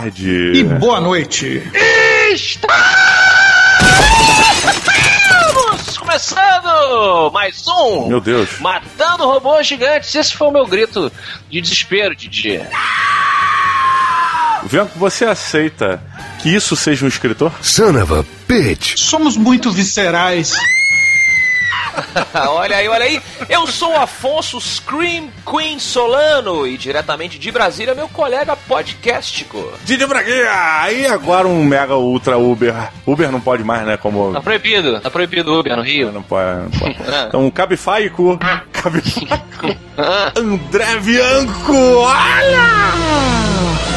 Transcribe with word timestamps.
tarde! 0.00 0.52
E 0.54 0.64
boa 0.64 0.98
noite! 0.98 1.62
Estamos 2.32 2.72
começando 5.98 7.30
mais 7.32 7.68
um 7.68 8.08
Meu 8.08 8.20
Deus. 8.20 8.58
Matando 8.60 9.26
Robôs 9.26 9.66
Gigantes. 9.66 10.14
Esse 10.14 10.34
foi 10.34 10.48
o 10.48 10.52
meu 10.52 10.66
grito 10.66 11.12
de 11.50 11.60
desespero, 11.60 12.16
Didi. 12.16 12.62
Bianco, 14.70 14.98
você 14.98 15.26
aceita 15.26 16.02
que 16.40 16.48
isso 16.48 16.74
seja 16.76 17.04
um 17.04 17.08
escritor? 17.08 17.52
Son 17.60 18.00
of 18.00 18.14
a 18.14 18.24
bitch. 18.48 18.96
Somos 18.96 19.36
muito 19.36 19.70
viscerais. 19.70 20.54
olha 22.48 22.76
aí, 22.76 22.88
olha 22.88 23.04
aí. 23.04 23.22
Eu 23.48 23.66
sou 23.66 23.92
o 23.92 23.96
Afonso 23.96 24.60
Scream 24.60 25.28
Queen 25.48 25.78
Solano 25.78 26.66
e 26.66 26.76
diretamente 26.76 27.38
de 27.38 27.50
Brasília, 27.50 27.94
meu 27.94 28.08
colega 28.08 28.56
podcastico. 28.56 29.72
Didi 29.84 30.06
Braguinha! 30.06 30.90
E 30.92 31.06
agora 31.06 31.46
um 31.46 31.64
mega 31.64 31.96
ultra 31.96 32.38
Uber. 32.38 32.74
Uber 33.06 33.30
não 33.30 33.40
pode 33.40 33.64
mais, 33.64 33.86
né? 33.86 33.96
Como. 33.96 34.32
Tá 34.32 34.40
proibido, 34.40 35.00
tá 35.00 35.10
proibido 35.10 35.58
Uber 35.58 35.76
no 35.76 35.82
Rio. 35.82 36.12
Não 36.12 36.22
pode, 36.22 36.60
não 36.60 36.70
pode. 36.70 36.90
Então, 37.30 37.50
Cabifaico. 37.50 38.38
Cabifaico. 38.72 39.76
André 40.36 40.96
Bianco! 41.00 41.74
Olha! 41.74 43.89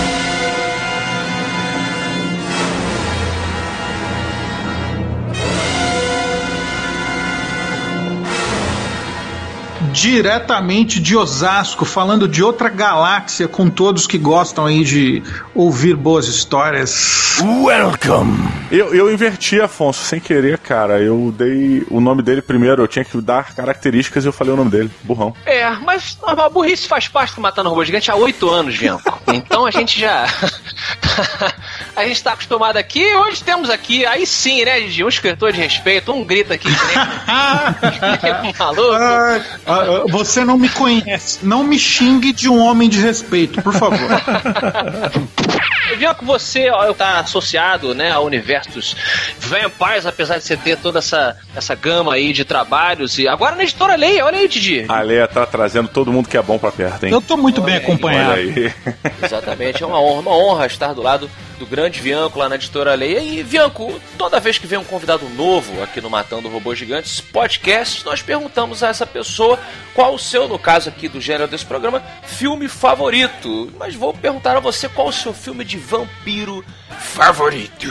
Diretamente 9.94 11.00
de 11.00 11.16
Osasco, 11.16 11.86
falando 11.86 12.28
de 12.28 12.44
outra 12.44 12.68
galáxia, 12.68 13.48
com 13.48 13.70
todos 13.70 14.08
que 14.08 14.18
gostam 14.18 14.66
aí 14.66 14.84
de 14.84 15.22
ouvir 15.54 15.96
boas 15.96 16.28
histórias. 16.28 17.38
Welcome. 17.40 18.52
Eu, 18.72 18.94
eu 18.96 19.14
inverti, 19.14 19.62
Afonso, 19.62 20.04
sem 20.04 20.20
querer, 20.20 20.58
cara. 20.58 21.00
Eu 21.00 21.32
dei 21.38 21.86
o 21.92 22.02
nome 22.02 22.24
dele 22.24 22.42
primeiro, 22.42 22.82
eu 22.82 22.88
tinha 22.88 23.06
que 23.06 23.22
dar 23.22 23.54
características 23.54 24.24
e 24.24 24.28
eu 24.28 24.34
falei 24.34 24.54
o 24.54 24.58
nome 24.58 24.72
dele. 24.72 24.90
Burrão. 25.04 25.36
É, 25.46 25.70
mas 25.78 26.18
a 26.24 26.50
burrice 26.50 26.88
faz 26.88 27.08
parte 27.08 27.36
do 27.36 27.42
Matando 27.42 27.70
Robô 27.70 27.86
Gigante 27.86 28.10
há 28.10 28.16
oito 28.16 28.50
anos, 28.50 28.76
Bianco. 28.76 29.22
Então 29.28 29.68
a 29.68 29.72
gente 29.72 30.00
já. 30.00 30.26
a 31.96 32.04
gente 32.06 32.24
tá 32.24 32.34
acostumado 32.34 32.78
aqui. 32.78 33.06
Hoje 33.16 33.44
temos 33.44 33.70
aqui, 33.70 34.06
aí 34.08 34.26
sim, 34.26 34.66
né, 34.66 34.82
Gigi? 34.82 35.04
Um 35.04 35.10
escritor 35.10 35.52
de 35.52 35.60
respeito, 35.60 36.12
um 36.12 36.24
grita 36.24 36.56
aqui. 36.56 36.70
Né? 36.70 38.54
maluco. 38.58 38.94
Ah, 38.94 39.83
você 40.10 40.44
não 40.44 40.58
me 40.58 40.70
conhece. 40.70 41.40
Não 41.44 41.64
me 41.64 41.78
xingue 41.78 42.34
de 42.34 42.50
um 42.50 42.60
homem 42.60 42.90
de 42.90 43.00
respeito, 43.00 43.62
por 43.62 43.74
favor. 43.74 44.00
Bianco, 45.98 46.26
você 46.26 46.70
ó, 46.70 46.92
tá 46.94 47.20
associado 47.20 47.94
né, 47.94 48.12
ao 48.12 48.26
universo 48.26 48.72
dos 48.72 48.96
Vampires, 49.40 50.06
apesar 50.06 50.38
de 50.38 50.44
você 50.44 50.58
ter 50.58 50.78
toda 50.78 51.00
essa, 51.00 51.38
essa 51.56 51.76
gama 51.76 52.14
aí 52.14 52.34
de 52.34 52.44
trabalhos. 52.44 53.20
E 53.20 53.28
agora 53.28 53.56
na 53.56 53.64
editora 53.64 53.96
Leia, 53.96 54.26
olha 54.26 54.40
aí, 54.40 54.48
Didi. 54.48 54.86
A 54.88 55.02
Leia 55.02 55.28
tá 55.28 55.46
trazendo 55.46 55.88
todo 55.88 56.12
mundo 56.12 56.28
que 56.28 56.38
é 56.38 56.42
bom 56.42 56.58
pra 56.58 56.72
perto, 56.72 57.06
hein? 57.06 57.12
Eu 57.12 57.22
tô 57.22 57.38
muito 57.38 57.62
Olha 57.62 57.66
bem 57.66 57.76
aí, 57.76 57.82
acompanhado. 57.84 58.32
Olha 58.32 58.42
aí. 58.42 58.74
Exatamente, 59.22 59.84
é 59.84 59.86
uma 59.86 60.02
honra, 60.02 60.22
uma 60.22 60.32
honra 60.32 60.66
estar 60.66 60.94
do 60.94 61.02
lado 61.02 61.30
do 61.58 61.66
grande 61.66 62.00
Vianco 62.00 62.40
lá 62.40 62.50
na 62.50 62.56
editora 62.56 62.94
Leia. 62.96 63.20
E 63.20 63.44
Vianco, 63.44 64.00
toda 64.18 64.40
vez 64.40 64.58
que 64.58 64.68
vem 64.68 64.80
um 64.80 64.84
convidado 64.84 65.28
novo 65.30 65.82
aqui 65.82 66.02
no 66.02 66.10
Matando 66.10 66.50
Robôs 66.50 66.78
Gigantes 66.78 67.22
podcast, 67.22 68.06
nós 68.06 68.22
perguntamos 68.22 68.84
a 68.84 68.90
essa 68.90 69.06
pessoa 69.06 69.60
qual 69.94 70.14
o 70.16 70.20
seu, 70.20 70.48
no 70.48 70.60
caso 70.60 70.90
aqui 70.90 71.08
do 71.08 71.22
gênero 71.22 71.48
desse 71.48 71.66
programa, 71.66 72.04
filme 72.24 72.68
favorito. 72.68 73.72
Mas 73.78 73.96
vou 73.96 74.14
perguntar 74.14 74.58
a 74.58 74.60
você 74.60 74.88
qual 74.90 75.08
o 75.08 75.14
seu 75.14 75.34
filme 75.34 75.64
de 75.64 75.78
vampiro 75.78 76.64
favorito. 77.00 77.88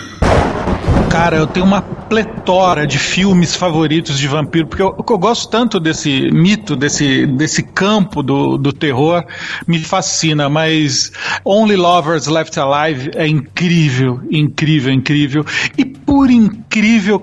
Cara, 1.12 1.36
eu 1.36 1.46
tenho 1.46 1.66
uma 1.66 1.82
pletora 1.82 2.86
de 2.86 2.98
filmes 2.98 3.54
favoritos 3.54 4.18
de 4.18 4.26
vampiro, 4.26 4.66
porque 4.66 4.82
eu, 4.82 4.96
eu 4.96 5.18
gosto 5.18 5.46
tanto 5.50 5.78
desse 5.78 6.30
mito, 6.32 6.74
desse, 6.74 7.26
desse 7.26 7.62
campo 7.62 8.22
do, 8.22 8.56
do 8.56 8.72
terror, 8.72 9.22
me 9.66 9.78
fascina, 9.78 10.48
mas 10.48 11.12
Only 11.44 11.76
Lovers 11.76 12.28
Left 12.28 12.58
Alive 12.58 13.10
é 13.14 13.26
incrível, 13.26 14.22
incrível, 14.30 14.90
incrível. 14.90 15.44
E 15.76 15.84
por 15.84 16.30
incrível 16.30 16.61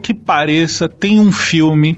que 0.01 0.13
pareça, 0.13 0.87
tem 0.87 1.19
um 1.19 1.31
filme, 1.31 1.97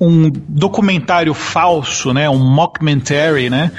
um 0.00 0.30
documentário 0.30 1.34
falso, 1.34 2.12
né, 2.12 2.28
um 2.30 2.38
mockumentary, 2.38 3.50
né, 3.50 3.70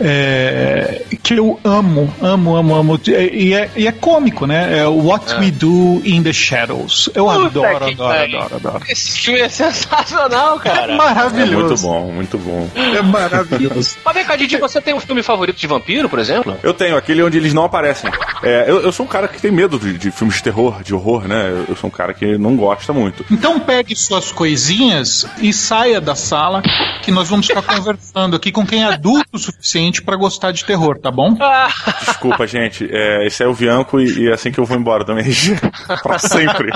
é, 0.00 1.02
que 1.22 1.34
eu 1.34 1.58
amo, 1.64 2.12
amo, 2.20 2.56
amo, 2.56 2.74
amo, 2.74 3.00
e 3.06 3.54
é, 3.54 3.70
e 3.76 3.86
é 3.86 3.92
cômico, 3.92 4.46
né, 4.46 4.78
é 4.78 4.86
What 4.86 5.34
We 5.36 5.50
Do 5.50 6.02
in 6.04 6.22
the 6.22 6.32
Shadows. 6.32 7.08
Eu 7.14 7.24
Puta 7.26 7.46
adoro, 7.46 7.76
adoro, 7.86 7.96
pariu. 7.96 8.38
adoro, 8.40 8.56
adoro. 8.56 8.84
Esse 8.88 9.18
filme 9.20 9.40
é 9.40 9.48
sensacional, 9.48 10.58
cara. 10.58 10.92
É 10.92 10.94
É 10.94 10.96
maravilhoso. 10.96 11.66
muito 11.66 11.82
bom, 11.82 12.12
muito 12.12 12.38
bom. 12.38 12.68
É 12.74 13.02
maravilhoso. 13.02 13.96
Mas 14.04 14.14
vem 14.14 14.24
cá, 14.24 14.36
Didi, 14.36 14.56
você 14.56 14.80
tem 14.80 14.94
um 14.94 15.00
filme 15.00 15.22
favorito 15.22 15.56
de 15.56 15.66
vampiro, 15.66 16.08
por 16.08 16.18
exemplo? 16.18 16.56
Eu 16.62 16.74
tenho 16.74 16.96
aquele 16.96 17.22
onde 17.22 17.38
eles 17.38 17.54
não 17.54 17.64
aparecem. 17.64 18.10
É, 18.42 18.64
eu, 18.68 18.82
eu 18.82 18.92
sou 18.92 19.06
um 19.06 19.08
cara 19.08 19.28
que 19.28 19.40
tem 19.40 19.50
medo 19.50 19.78
de, 19.78 19.96
de 19.96 20.10
filmes 20.10 20.36
de 20.36 20.42
terror, 20.42 20.82
de 20.82 20.94
horror, 20.94 21.26
né? 21.26 21.48
Eu, 21.48 21.64
eu 21.68 21.76
sou 21.76 21.88
um 21.88 21.90
cara 21.90 22.12
que 22.12 22.36
não 22.38 22.56
gosta 22.56 22.65
muito. 22.92 23.24
Então 23.30 23.58
pegue 23.60 23.94
suas 23.94 24.32
coisinhas 24.32 25.26
e 25.40 25.52
saia 25.52 26.00
da 26.00 26.14
sala, 26.14 26.62
que 27.02 27.10
nós 27.10 27.28
vamos 27.28 27.46
ficar 27.46 27.62
conversando 27.62 28.36
aqui 28.36 28.50
com 28.52 28.66
quem 28.66 28.82
é 28.82 28.86
adulto 28.92 29.26
o 29.32 29.38
suficiente 29.38 30.02
pra 30.02 30.16
gostar 30.16 30.52
de 30.52 30.64
terror, 30.64 30.98
tá 30.98 31.10
bom? 31.10 31.36
Ah, 31.40 31.68
Desculpa, 32.06 32.46
gente. 32.46 32.88
É, 32.90 33.26
esse 33.26 33.42
é 33.42 33.46
o 33.46 33.54
Bianco 33.54 34.00
e, 34.00 34.24
e 34.24 34.28
é 34.28 34.34
assim 34.34 34.50
que 34.50 34.58
eu 34.58 34.64
vou 34.64 34.76
embora 34.76 35.04
também. 35.04 35.26
pra 36.02 36.18
sempre. 36.18 36.70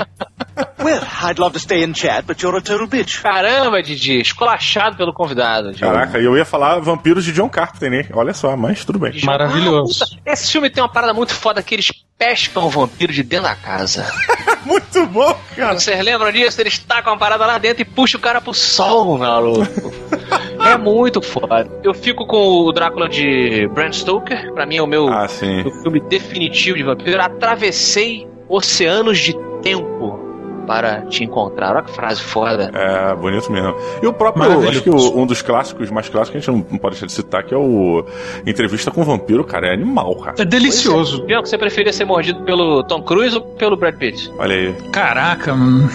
Well, 0.83 1.01
I'd 1.23 1.39
love 1.39 1.53
to 1.53 1.59
stay 1.59 1.83
and 1.83 1.93
chat, 1.93 2.25
but 2.25 2.41
you're 2.41 2.57
a 2.57 2.61
total 2.61 2.87
bitch. 2.87 3.21
caramba, 3.21 3.81
Didi, 3.83 4.19
esculachado 4.19 4.97
pelo 4.97 5.13
convidado. 5.13 5.71
Didi. 5.71 5.81
Caraca, 5.81 6.19
e 6.19 6.25
eu 6.25 6.35
ia 6.35 6.45
falar 6.45 6.79
Vampiros 6.79 7.23
de 7.23 7.31
John 7.31 7.49
Carpenter, 7.49 7.89
né? 7.91 8.05
Olha 8.13 8.33
só, 8.33 8.55
mas 8.57 8.83
tudo 8.83 8.99
bem. 8.99 9.13
Maravilhoso. 9.23 10.03
Ah, 10.03 10.07
puta, 10.07 10.21
esse 10.31 10.51
filme 10.51 10.69
tem 10.69 10.81
uma 10.83 10.91
parada 10.91 11.13
muito 11.13 11.33
foda 11.33 11.61
que 11.61 11.75
eles 11.75 11.91
pescam 12.21 12.67
o 12.67 12.69
vampiro 12.69 13.11
de 13.11 13.23
dentro 13.23 13.45
da 13.45 13.55
casa. 13.55 14.05
Muito 14.63 15.07
bom, 15.07 15.35
cara. 15.55 15.79
Vocês 15.79 15.99
lembram 16.05 16.31
disso? 16.31 16.61
Eles 16.61 16.77
tacam 16.77 17.13
a 17.13 17.17
parada 17.17 17.47
lá 17.47 17.57
dentro 17.57 17.81
e 17.81 17.85
puxam 17.85 18.19
o 18.19 18.21
cara 18.21 18.39
pro 18.39 18.53
sol, 18.53 19.17
maluco. 19.17 19.91
É 20.63 20.77
muito 20.77 21.23
foda. 21.23 21.67
Eu 21.83 21.91
fico 21.93 22.25
com 22.27 22.37
o 22.37 22.71
Drácula 22.71 23.09
de 23.09 23.67
Bram 23.73 23.91
Stoker. 23.91 24.53
Pra 24.53 24.63
mim 24.63 24.77
é 24.77 24.81
o 24.81 24.85
meu, 24.87 25.07
Ah, 25.09 25.27
meu 25.41 25.71
filme 25.81 25.99
definitivo 26.01 26.77
de 26.77 26.83
vampiro. 26.83 27.19
Atravessei 27.19 28.27
oceanos 28.47 29.17
de 29.17 29.35
tempo 29.63 30.20
para 30.65 31.01
te 31.03 31.23
encontrar. 31.23 31.75
Olha 31.75 31.83
que 31.83 31.91
frase 31.91 32.21
foda. 32.21 32.71
É, 32.73 33.15
bonito 33.15 33.51
mesmo. 33.51 33.75
E 34.01 34.07
o 34.07 34.13
próprio, 34.13 34.67
acho 34.69 34.81
que 34.81 34.89
o- 34.89 35.17
um 35.19 35.25
dos 35.25 35.41
clássicos, 35.41 35.89
mais 35.91 36.07
clássicos, 36.09 36.31
que 36.31 36.49
a 36.49 36.53
gente 36.53 36.71
não, 36.71 36.77
pode 36.79 36.93
deixar 36.95 37.05
de 37.07 37.11
citar, 37.11 37.43
que 37.43 37.53
é 37.53 37.57
o 37.57 38.03
Entrevista 38.45 38.91
com 38.91 39.01
o 39.01 39.03
Vampiro, 39.03 39.43
cara, 39.43 39.67
é 39.67 39.73
animal, 39.73 40.15
cara. 40.15 40.35
É 40.39 40.45
delicioso. 40.45 41.23
Bianco, 41.25 41.47
você 41.47 41.57
preferia 41.57 41.91
ser 41.93 42.05
mordido 42.05 42.41
pelo 42.43 42.83
Tom 42.83 43.01
Cruise 43.01 43.35
ou 43.35 43.41
pelo 43.41 43.75
Brad 43.75 43.95
Pitt? 43.95 44.31
Olha 44.37 44.55
aí. 44.55 44.73
Caraca, 44.91 45.53
hum. 45.53 45.87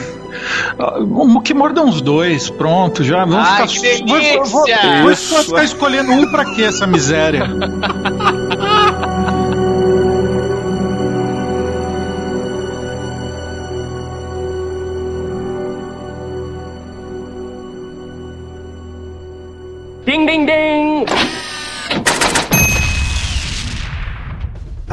Ah, 0.79 0.99
que 1.43 1.55
morda 1.55 1.81
uns 1.83 2.01
dois, 2.03 2.51
pronto, 2.51 3.03
já 3.03 3.25
vamos 3.25 3.37
Ai, 3.49 3.67
ficar. 3.67 3.97
que 3.97 4.05
vou- 4.05 4.21
vou- 4.21 4.45
vou- 4.45 4.65
delícia! 4.67 5.03
vou 5.03 5.11
Isso. 5.11 5.45
ficar 5.45 5.65
escolhendo 5.65 6.13
um 6.13 6.31
pra 6.31 6.45
quê 6.45 6.65
essa 6.65 6.87
miséria? 6.87 7.45
Ding, 20.06 20.25
ding, 20.25 20.47
ding! 20.47 20.86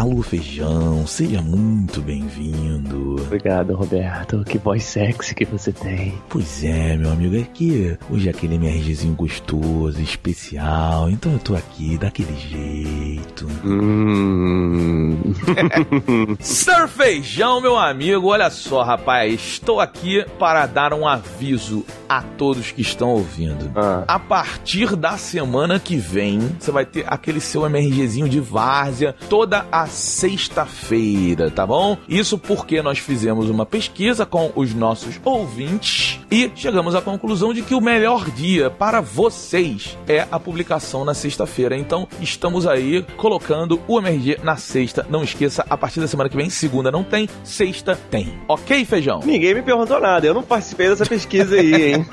Alô, 0.03 0.21
feijão, 0.21 1.07
seja 1.07 1.41
muito 1.41 2.01
bem-vindo. 2.01 3.15
Obrigado, 3.21 3.73
Roberto. 3.73 4.43
Que 4.43 4.57
voz 4.57 4.83
sexy 4.83 5.33
que 5.33 5.45
você 5.45 5.71
tem. 5.71 6.21
Pois 6.27 6.61
é, 6.61 6.97
meu 6.97 7.09
amigo, 7.09 7.37
é 7.37 7.43
que 7.43 7.97
hoje 8.09 8.27
é 8.27 8.31
aquele 8.31 8.55
MRGzinho 8.55 9.15
gostoso, 9.15 10.01
especial, 10.01 11.09
então 11.09 11.31
eu 11.31 11.39
tô 11.39 11.55
aqui 11.55 11.97
daquele 11.97 12.35
jeito. 12.35 13.47
Hum. 13.63 15.33
Sir 16.41 16.89
Feijão, 16.89 17.61
meu 17.61 17.77
amigo, 17.77 18.27
olha 18.27 18.49
só, 18.49 18.83
rapaz, 18.83 19.33
estou 19.35 19.79
aqui 19.79 20.25
para 20.37 20.65
dar 20.65 20.93
um 20.93 21.07
aviso 21.07 21.85
a 22.09 22.21
todos 22.21 22.73
que 22.73 22.81
estão 22.81 23.07
ouvindo. 23.07 23.71
Ah. 23.73 24.03
A 24.05 24.19
partir 24.19 24.97
da 24.97 25.17
semana 25.17 25.79
que 25.79 25.95
vem, 25.95 26.39
você 26.59 26.71
vai 26.71 26.85
ter 26.85 27.05
aquele 27.07 27.39
seu 27.39 27.65
MRGzinho 27.65 28.27
de 28.27 28.41
várzea 28.41 29.15
toda 29.29 29.65
a 29.71 29.92
sexta-feira, 29.93 31.49
tá 31.49 31.65
bom? 31.65 31.97
Isso 32.09 32.37
porque 32.37 32.81
nós 32.81 32.99
fizemos 32.99 33.49
uma 33.49 33.65
pesquisa 33.65 34.25
com 34.25 34.51
os 34.55 34.73
nossos 34.73 35.19
ouvintes 35.23 36.19
e 36.29 36.51
chegamos 36.55 36.95
à 36.95 37.01
conclusão 37.01 37.53
de 37.53 37.61
que 37.61 37.75
o 37.75 37.81
melhor 37.81 38.29
dia 38.31 38.69
para 38.69 38.99
vocês 39.01 39.97
é 40.07 40.27
a 40.31 40.39
publicação 40.39 41.05
na 41.05 41.13
sexta-feira. 41.13 41.77
Então, 41.77 42.07
estamos 42.19 42.67
aí 42.67 43.05
colocando 43.17 43.79
o 43.87 43.99
MRG 43.99 44.39
na 44.43 44.57
sexta. 44.57 45.05
Não 45.09 45.23
esqueça, 45.23 45.65
a 45.69 45.77
partir 45.77 45.99
da 45.99 46.07
semana 46.07 46.29
que 46.29 46.37
vem, 46.37 46.49
segunda 46.49 46.91
não 46.91 47.03
tem, 47.03 47.29
sexta 47.43 47.97
tem. 48.09 48.39
Ok, 48.47 48.83
feijão? 48.85 49.21
Ninguém 49.23 49.53
me 49.53 49.61
perguntou 49.61 49.99
nada, 49.99 50.25
eu 50.25 50.33
não 50.33 50.43
participei 50.43 50.89
dessa 50.89 51.05
pesquisa 51.05 51.55
aí, 51.55 51.93
hein? 51.93 52.05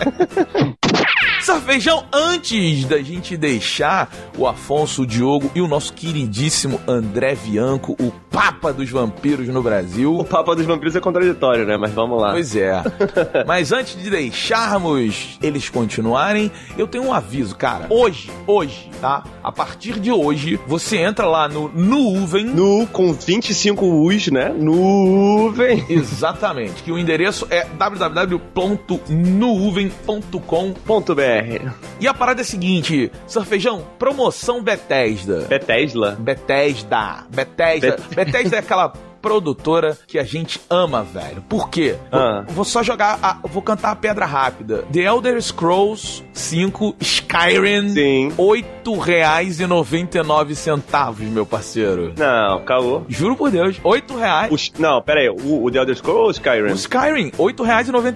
Feijão, 1.71 2.05
antes 2.13 2.85
da 2.85 3.01
gente 3.03 3.37
deixar 3.37 4.13
o 4.37 4.47
Afonso, 4.47 5.03
o 5.03 5.07
Diogo 5.07 5.51
e 5.55 5.61
o 5.61 5.67
nosso 5.67 5.93
queridíssimo 5.93 6.81
André 6.87 7.35
Bianco, 7.35 7.97
o 7.99 8.13
Papa 8.31 8.73
dos 8.73 8.91
Vampiros 8.91 9.49
no 9.49 9.63
Brasil. 9.63 10.17
O 10.17 10.25
Papa 10.25 10.55
dos 10.55 10.67
Vampiros 10.67 10.95
é 10.95 11.01
contraditório, 11.01 11.65
né? 11.67 11.77
Mas 11.77 11.93
vamos 11.93 12.21
lá. 12.21 12.33
Pois 12.33 12.55
é. 12.55 12.83
Mas 13.47 13.73
antes 13.73 14.01
de 14.01 14.11
deixarmos 14.11 15.39
eles 15.43 15.69
continuarem, 15.71 16.53
eu 16.77 16.87
tenho 16.87 17.05
um 17.05 17.13
aviso, 17.13 17.57
cara. 17.57 17.87
Hoje, 17.89 18.31
hoje, 18.47 18.91
tá? 19.01 19.25
A 19.43 19.51
partir 19.51 19.99
de 19.99 20.13
hoje, 20.13 20.61
você 20.67 20.99
entra 20.99 21.27
lá 21.27 21.49
no 21.49 21.69
Nuvem. 21.75 22.45
Nu, 22.45 22.87
com 22.87 23.13
25 23.13 23.87
U's, 23.87 24.29
né? 24.29 24.51
Nuvem. 24.51 25.87
Exatamente. 25.91 26.83
Que 26.83 26.93
o 26.93 26.99
endereço 26.99 27.47
é 27.51 27.65
www.nuvem.com.br. 27.65 28.41
E 32.01 32.09
a 32.09 32.15
parada 32.15 32.41
é 32.41 32.43
a 32.43 32.45
seguinte, 32.45 33.11
Surfejão, 33.27 33.87
promoção 33.99 34.63
Bethesda. 34.63 35.47
Bethesda? 35.49 36.17
Bethesda. 36.19 37.27
Bethesda. 37.31 37.97
Bethesda 38.15 38.57
é 38.57 38.59
aquela 38.59 38.93
produtora 39.21 39.97
que 40.07 40.19
a 40.19 40.25
gente 40.25 40.61
ama, 40.69 41.03
velho. 41.03 41.43
Por 41.49 41.69
quê? 41.69 41.97
Ah. 42.13 42.43
Vou, 42.47 42.57
vou 42.57 42.65
só 42.65 42.83
jogar, 42.83 43.19
a- 43.23 43.39
vou 43.45 43.63
cantar 43.63 43.91
a 43.93 43.97
pedra 43.97 44.25
rápida. 44.27 44.85
The 44.93 45.01
Elder 45.01 45.41
Scrolls 45.43 46.23
5 46.33 46.97
Skyrim. 47.01 47.91
Sim. 47.91 48.33
Nove 50.23 50.55
centavos, 50.55 51.21
meu 51.27 51.45
parceiro. 51.47 52.13
Não, 52.17 52.61
caô. 52.65 53.03
Juro 53.09 53.37
por 53.37 53.51
Deus, 53.51 53.79
reais. 54.17 54.51
Os- 54.53 54.73
não, 54.79 55.01
pera 55.03 55.21
aí. 55.21 55.29
O, 55.29 55.65
o 55.65 55.71
The 55.71 55.79
Elder 55.79 55.97
Scrolls 55.97 56.21
ou 56.23 56.29
o 56.29 56.31
Skyrim? 56.31 56.73
O 56.73 56.75
Skyrim, 56.75 57.33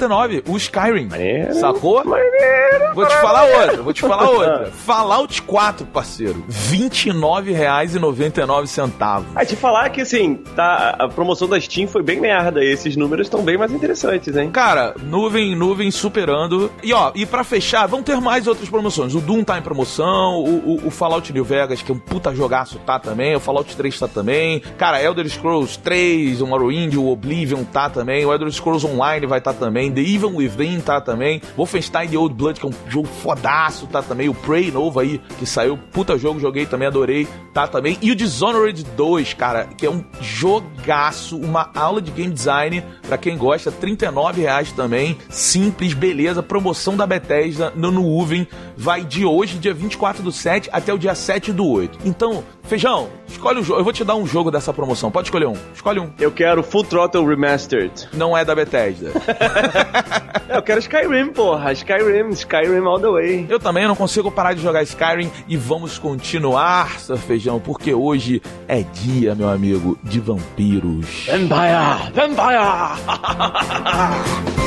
e 0.04 0.08
nove. 0.08 0.42
O 0.48 0.56
Skyrim. 0.56 1.08
Maneiro. 1.08 1.54
Sacou? 1.54 2.04
Maneiro. 2.04 2.94
Vou 2.94 3.06
te 3.06 3.16
falar 3.16 3.44
outra, 3.44 3.82
vou 3.82 3.92
te 3.92 4.00
falar 4.00 4.28
outra. 4.30 4.70
Fallout 4.72 5.42
4, 5.42 5.86
parceiro. 5.86 6.44
R$ 6.48 6.78
29,99 6.78 8.66
centavos. 8.66 9.26
Ah, 9.34 9.44
te 9.44 9.56
falar 9.56 9.90
que, 9.90 10.00
assim, 10.02 10.36
tá, 10.56 10.93
a 10.98 11.08
promoção 11.08 11.48
da 11.48 11.60
Steam 11.60 11.86
foi 11.86 12.02
bem 12.02 12.20
merda. 12.20 12.62
E 12.62 12.72
esses 12.72 12.96
números 12.96 13.26
estão 13.26 13.42
bem 13.42 13.56
mais 13.56 13.72
interessantes, 13.72 14.36
hein? 14.36 14.50
Cara, 14.50 14.94
nuvem, 15.02 15.54
nuvem 15.54 15.90
superando. 15.90 16.70
E 16.82 16.92
ó, 16.92 17.12
e 17.14 17.26
pra 17.26 17.44
fechar, 17.44 17.86
vão 17.86 18.02
ter 18.02 18.20
mais 18.20 18.46
outras 18.46 18.68
promoções. 18.68 19.14
O 19.14 19.20
Doom 19.20 19.44
tá 19.44 19.58
em 19.58 19.62
promoção, 19.62 20.38
o, 20.40 20.74
o, 20.84 20.86
o 20.88 20.90
Fallout 20.90 21.32
New 21.32 21.44
Vegas, 21.44 21.82
que 21.82 21.90
é 21.90 21.94
um 21.94 21.98
puta 21.98 22.34
jogaço, 22.34 22.78
tá 22.80 22.98
também. 22.98 23.34
O 23.34 23.40
Fallout 23.40 23.74
3 23.76 23.98
tá 23.98 24.08
também. 24.08 24.60
Cara, 24.76 25.02
Elder 25.02 25.28
Scrolls 25.28 25.78
3, 25.78 26.40
o 26.40 26.46
Morrowind, 26.46 26.94
o 26.94 27.08
Oblivion 27.08 27.64
tá 27.64 27.88
também. 27.88 28.24
O 28.24 28.32
Elder 28.32 28.50
Scrolls 28.50 28.86
Online 28.86 29.26
vai 29.26 29.40
tá 29.40 29.52
também. 29.52 29.92
The 29.92 30.00
Even 30.00 30.34
Within 30.34 30.80
tá 30.80 31.00
também. 31.00 31.40
Wolfenstein 31.56 32.08
The 32.08 32.18
Old 32.18 32.34
Blood, 32.34 32.60
que 32.60 32.66
é 32.66 32.68
um 32.68 32.74
jogo 32.88 33.08
fodaço, 33.08 33.86
tá 33.86 34.02
também. 34.02 34.28
O 34.28 34.34
Prey 34.34 34.70
novo 34.70 35.00
aí, 35.00 35.20
que 35.38 35.46
saiu. 35.46 35.78
Puta 35.92 36.18
jogo, 36.18 36.40
joguei 36.40 36.66
também, 36.66 36.88
adorei. 36.88 37.26
Tá 37.52 37.66
também. 37.66 37.98
E 38.00 38.10
o 38.10 38.16
Dishonored 38.16 38.84
2, 38.96 39.34
cara, 39.34 39.64
que 39.76 39.86
é 39.86 39.90
um 39.90 40.04
jogaço, 40.84 41.38
uma 41.38 41.70
aula 41.74 42.02
de 42.02 42.10
game 42.10 42.32
design 42.32 42.84
pra 43.08 43.16
quem 43.16 43.38
gosta, 43.38 43.72
39 43.72 44.42
reais 44.42 44.70
também. 44.70 45.16
Simples, 45.30 45.94
beleza. 45.94 46.42
Promoção 46.42 46.96
da 46.96 47.06
Bethesda 47.06 47.72
no 47.74 47.90
Nuvem 47.90 48.46
vai 48.76 49.02
de 49.02 49.24
hoje, 49.24 49.58
dia 49.58 49.72
24 49.72 50.22
do 50.22 50.30
7, 50.30 50.68
até 50.72 50.92
o 50.92 50.98
dia 50.98 51.14
7 51.14 51.52
do 51.52 51.66
8. 51.66 52.00
Então, 52.04 52.44
Feijão, 52.64 53.08
escolhe 53.28 53.60
o 53.60 53.62
jogo. 53.62 53.80
Eu 53.80 53.84
vou 53.84 53.92
te 53.92 54.04
dar 54.04 54.14
um 54.16 54.26
jogo 54.26 54.50
dessa 54.50 54.72
promoção. 54.72 55.10
Pode 55.10 55.28
escolher 55.28 55.46
um. 55.46 55.56
Escolhe 55.74 56.00
um. 56.00 56.10
Eu 56.18 56.32
quero 56.32 56.62
Full 56.62 56.84
Throttle 56.84 57.26
Remastered. 57.26 58.08
Não 58.12 58.36
é 58.36 58.44
da 58.44 58.54
Bethesda. 58.54 59.12
Eu 60.48 60.62
quero 60.62 60.78
Skyrim, 60.78 61.32
porra. 61.32 61.72
Skyrim, 61.72 62.30
Skyrim 62.30 62.86
all 62.86 63.00
the 63.00 63.08
way. 63.08 63.46
Eu 63.48 63.58
também 63.58 63.86
não 63.86 63.96
consigo 63.96 64.30
parar 64.30 64.54
de 64.54 64.62
jogar 64.62 64.82
Skyrim 64.82 65.30
e 65.48 65.56
vamos 65.56 65.98
continuar, 65.98 67.00
seu 67.00 67.16
feijão, 67.16 67.58
porque 67.58 67.92
hoje 67.92 68.40
é 68.68 68.82
dia, 68.82 69.34
meu 69.34 69.48
amigo, 69.48 69.98
de 70.02 70.20
vampiros. 70.20 71.26
Vampire! 71.26 72.12
Vampire! 72.14 72.64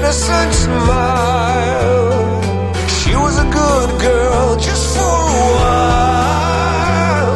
innocent 0.00 0.52
smile. 0.54 2.10
She 2.88 3.14
was 3.14 3.38
a 3.38 3.44
good 3.44 4.00
girl 4.00 4.56
just 4.56 4.96
for 4.96 5.02
a 5.02 5.48
while. 5.60 7.34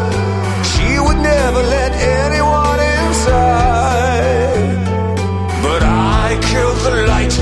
She 0.72 0.98
would 0.98 1.18
never 1.18 1.62
let 1.62 1.92
anyone 1.92 2.80
inside. 3.00 4.78
But 5.62 5.82
I 5.82 6.38
killed 6.40 6.78
the 6.86 7.06
light. 7.06 7.34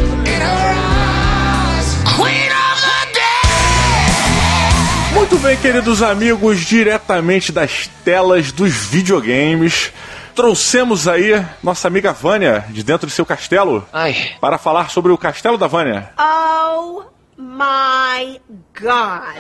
Muito 5.14 5.38
bem, 5.38 5.57
queridos 5.57 6.02
amigos, 6.02 6.61
diretamente 6.61 7.52
das 7.52 7.88
telas 8.05 8.50
dos 8.50 8.73
videogames, 8.73 9.93
trouxemos 10.35 11.07
aí 11.09 11.45
nossa 11.62 11.87
amiga 11.89 12.12
Vânia 12.12 12.65
de 12.71 12.83
dentro 12.83 13.07
de 13.07 13.12
seu 13.12 13.25
castelo 13.27 13.87
Ai, 13.93 14.17
para 14.41 14.59
falar 14.59 14.91
sobre 14.91 15.12
o 15.12 15.19
castelo 15.19 15.57
da 15.59 15.67
Vânia. 15.67 16.11
Oh 16.19 17.03
my 17.39 18.41
god. 18.81 19.37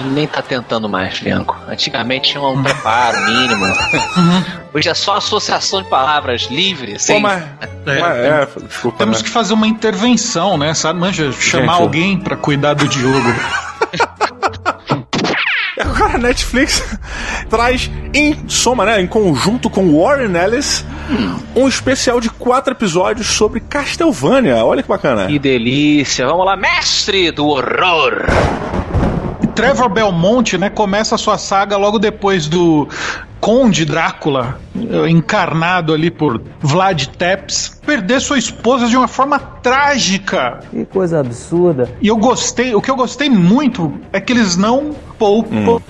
Ele 0.00 0.10
nem 0.10 0.26
tá 0.26 0.40
tentando 0.42 0.88
mais, 0.88 1.18
Bianco. 1.18 1.56
Antigamente 1.68 2.30
tinha 2.30 2.42
um 2.42 2.62
preparo 2.62 3.20
mínimo. 3.26 3.64
Hoje 4.72 4.88
é 4.88 4.94
só 4.94 5.16
associação 5.16 5.82
de 5.82 5.88
palavras 5.88 6.42
livre, 6.50 6.92
Pô, 6.92 6.98
sem. 6.98 7.20
mas, 7.20 7.42
mas 7.84 8.16
é, 8.16 8.48
desculpa. 8.66 8.98
Temos 8.98 9.18
né? 9.18 9.24
que 9.24 9.30
fazer 9.30 9.54
uma 9.54 9.66
intervenção, 9.66 10.56
né? 10.56 10.72
Sabe, 10.74 11.00
manja, 11.00 11.32
chamar 11.32 11.62
Gente, 11.72 11.78
eu- 11.78 11.82
alguém 11.84 12.18
pra 12.18 12.36
cuidar 12.36 12.74
do 12.74 12.86
Diogo. 12.86 13.28
Netflix 16.22 16.82
traz 17.48 17.90
em 18.12 18.36
soma, 18.48 18.84
né, 18.84 19.00
em 19.00 19.06
conjunto 19.06 19.68
com 19.70 20.00
Warren 20.00 20.36
Ellis, 20.36 20.84
um 21.54 21.68
especial 21.68 22.20
de 22.20 22.30
quatro 22.30 22.72
episódios 22.72 23.26
sobre 23.26 23.60
Castlevania. 23.60 24.64
Olha 24.64 24.82
que 24.82 24.88
bacana. 24.88 25.26
Que 25.26 25.38
delícia. 25.38 26.26
Vamos 26.26 26.46
lá, 26.46 26.56
mestre 26.56 27.30
do 27.30 27.46
horror. 27.46 28.26
Trevor 29.58 29.88
Belmonte, 29.88 30.56
né, 30.56 30.70
começa 30.70 31.16
a 31.16 31.18
sua 31.18 31.36
saga 31.36 31.76
logo 31.76 31.98
depois 31.98 32.46
do 32.46 32.86
Conde 33.40 33.84
Drácula, 33.84 34.56
eh, 34.76 35.10
encarnado 35.10 35.92
ali 35.92 36.12
por 36.12 36.40
Vlad 36.60 37.06
Tepes, 37.06 37.80
perder 37.84 38.20
sua 38.20 38.38
esposa 38.38 38.86
de 38.86 38.96
uma 38.96 39.08
forma 39.08 39.36
trágica. 39.36 40.60
Que 40.70 40.84
coisa 40.84 41.18
absurda. 41.18 41.90
E 42.00 42.06
eu 42.06 42.16
gostei, 42.16 42.72
o 42.72 42.80
que 42.80 42.88
eu 42.88 42.94
gostei 42.94 43.28
muito 43.28 43.92
é 44.12 44.20
que 44.20 44.32
eles 44.32 44.56
não 44.56 44.94
poupam 45.18 45.80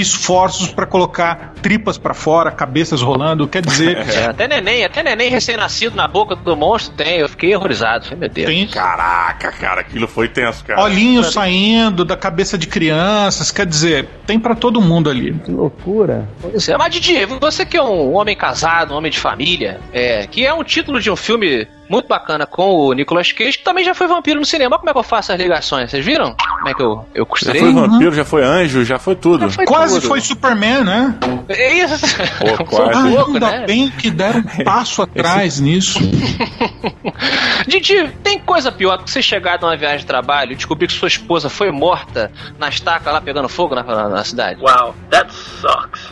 esforços 0.00 0.68
pra 0.68 0.86
colocar 0.86 1.54
tripas 1.62 1.98
pra 1.98 2.14
fora, 2.14 2.50
cabeças 2.50 3.02
rolando. 3.02 3.46
Quer 3.46 3.62
dizer, 3.62 3.96
É, 4.10 4.26
até 4.26 4.48
neném, 4.48 4.84
até 4.84 5.02
neném 5.02 5.28
recém-nascido 5.30 5.96
na 5.96 6.08
boca 6.08 6.34
do 6.34 6.56
monstro 6.56 6.94
tem. 6.96 7.18
Eu 7.18 7.28
fiquei 7.28 7.54
horrorizado. 7.54 8.16
Meu 8.16 8.28
Deus. 8.28 8.46
tem 8.46 8.66
Caraca, 8.66 9.52
cara, 9.52 9.80
aquilo 9.80 10.06
foi 10.08 10.28
tenso, 10.28 10.64
cara. 10.64 10.82
olhinhos 10.82 11.32
saindo 11.32 12.04
da 12.04 12.16
cabeça 12.16 12.56
de 12.56 12.66
crianças. 12.66 13.50
Quer 13.50 13.66
dizer, 13.66 14.08
tem 14.26 14.38
pra 14.38 14.54
todo 14.54 14.80
mundo 14.80 15.10
ali. 15.10 15.34
Pois 16.40 16.68
é, 16.68 16.76
mas 16.76 16.92
Didi, 16.92 17.24
você 17.40 17.64
que 17.64 17.76
é 17.76 17.82
um 17.82 18.14
homem 18.14 18.36
casado, 18.36 18.94
um 18.94 18.96
homem 18.96 19.10
de 19.10 19.18
família, 19.18 19.80
é, 19.92 20.26
que 20.26 20.44
é 20.44 20.52
um 20.52 20.64
título 20.64 21.00
de 21.00 21.10
um 21.10 21.16
filme 21.16 21.66
muito 21.90 22.06
bacana 22.06 22.46
com 22.46 22.72
o 22.76 22.92
Nicolas 22.92 23.32
Cage, 23.32 23.58
que 23.58 23.64
também 23.64 23.84
já 23.84 23.92
foi 23.94 24.06
vampiro 24.06 24.38
no 24.38 24.46
cinema. 24.46 24.78
Como 24.78 24.88
é 24.88 24.92
que 24.92 24.98
eu 24.98 25.02
faço 25.02 25.32
as 25.32 25.40
ligações? 25.40 25.90
Vocês 25.90 26.04
viram? 26.04 26.36
Como 26.36 26.68
é 26.68 26.74
que 26.74 26.82
eu, 26.82 27.04
eu 27.14 27.24
Já 27.24 27.30
costurei? 27.30 27.60
foi 27.60 27.72
vampiro, 27.72 28.12
já 28.14 28.24
foi 28.24 28.44
anjo, 28.44 28.84
já 28.84 28.98
foi 28.98 29.16
tudo. 29.16 29.40
Já 29.40 29.50
foi 29.50 29.64
Quase 29.66 29.94
tudo. 29.96 30.06
foi 30.08 30.20
Superman, 30.20 30.84
né? 30.84 31.14
É 31.48 31.74
isso. 31.74 32.06
Pô, 32.38 32.64
quase. 32.64 33.16
Ah, 33.16 33.24
ainda 33.26 33.40
né? 33.40 33.66
bem 33.66 33.90
que 33.90 34.10
deram 34.10 34.40
um 34.40 34.64
passo 34.64 35.02
atrás 35.02 35.58
nisso. 35.58 35.98
Didi, 37.66 38.08
tem 38.22 38.38
coisa 38.38 38.72
pior 38.72 38.96
do 38.96 39.04
que 39.04 39.10
você 39.10 39.22
chegar 39.22 39.60
numa 39.60 39.76
viagem 39.76 40.00
de 40.00 40.06
trabalho 40.06 40.52
e 40.52 40.56
descobrir 40.56 40.86
que 40.86 40.92
sua 40.92 41.08
esposa 41.08 41.48
foi 41.48 41.70
morta 41.70 42.32
na 42.58 42.68
estaca 42.68 43.10
lá 43.10 43.20
pegando 43.20 43.48
fogo 43.48 43.74
na, 43.74 43.82
na, 43.82 44.08
na 44.08 44.24
cidade? 44.24 44.60
Wow, 44.60 44.94
that 45.10 45.32
sucks. 45.32 46.08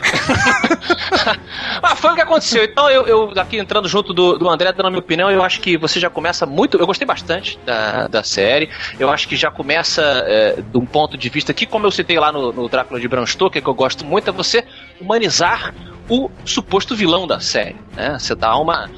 Mas 1.81 1.99
foi 1.99 2.11
o 2.11 2.15
que 2.15 2.21
aconteceu. 2.21 2.63
Então, 2.63 2.89
eu, 2.89 3.07
eu 3.07 3.33
aqui 3.37 3.57
entrando 3.57 3.87
junto 3.87 4.13
do, 4.13 4.37
do 4.37 4.47
André, 4.47 4.71
dando 4.71 4.87
a 4.87 4.89
minha 4.89 4.99
opinião, 4.99 5.31
eu 5.31 5.43
acho 5.43 5.59
que 5.59 5.77
você 5.77 5.99
já 5.99 6.09
começa 6.09 6.45
muito. 6.45 6.77
Eu 6.77 6.85
gostei 6.85 7.05
bastante 7.05 7.59
da, 7.65 8.07
da 8.07 8.23
série. 8.23 8.69
Eu 8.99 9.09
acho 9.09 9.27
que 9.27 9.35
já 9.35 9.49
começa 9.49 10.01
é, 10.27 10.61
de 10.61 10.77
um 10.77 10.85
ponto 10.85 11.17
de 11.17 11.29
vista 11.29 11.53
que, 11.53 11.65
como 11.65 11.85
eu 11.85 11.91
citei 11.91 12.19
lá 12.19 12.31
no, 12.31 12.51
no 12.51 12.69
Drácula 12.69 12.99
de 12.99 13.07
Bram 13.07 13.25
Stoker, 13.25 13.61
que 13.61 13.69
eu 13.69 13.73
gosto 13.73 14.05
muito, 14.05 14.29
é 14.29 14.33
você 14.33 14.63
humanizar 14.99 15.73
o 16.09 16.29
suposto 16.43 16.95
vilão 16.95 17.27
da 17.27 17.39
série. 17.39 17.75
Né? 17.95 18.17
Você 18.17 18.33
dá 18.35 18.57
uma 18.57 18.89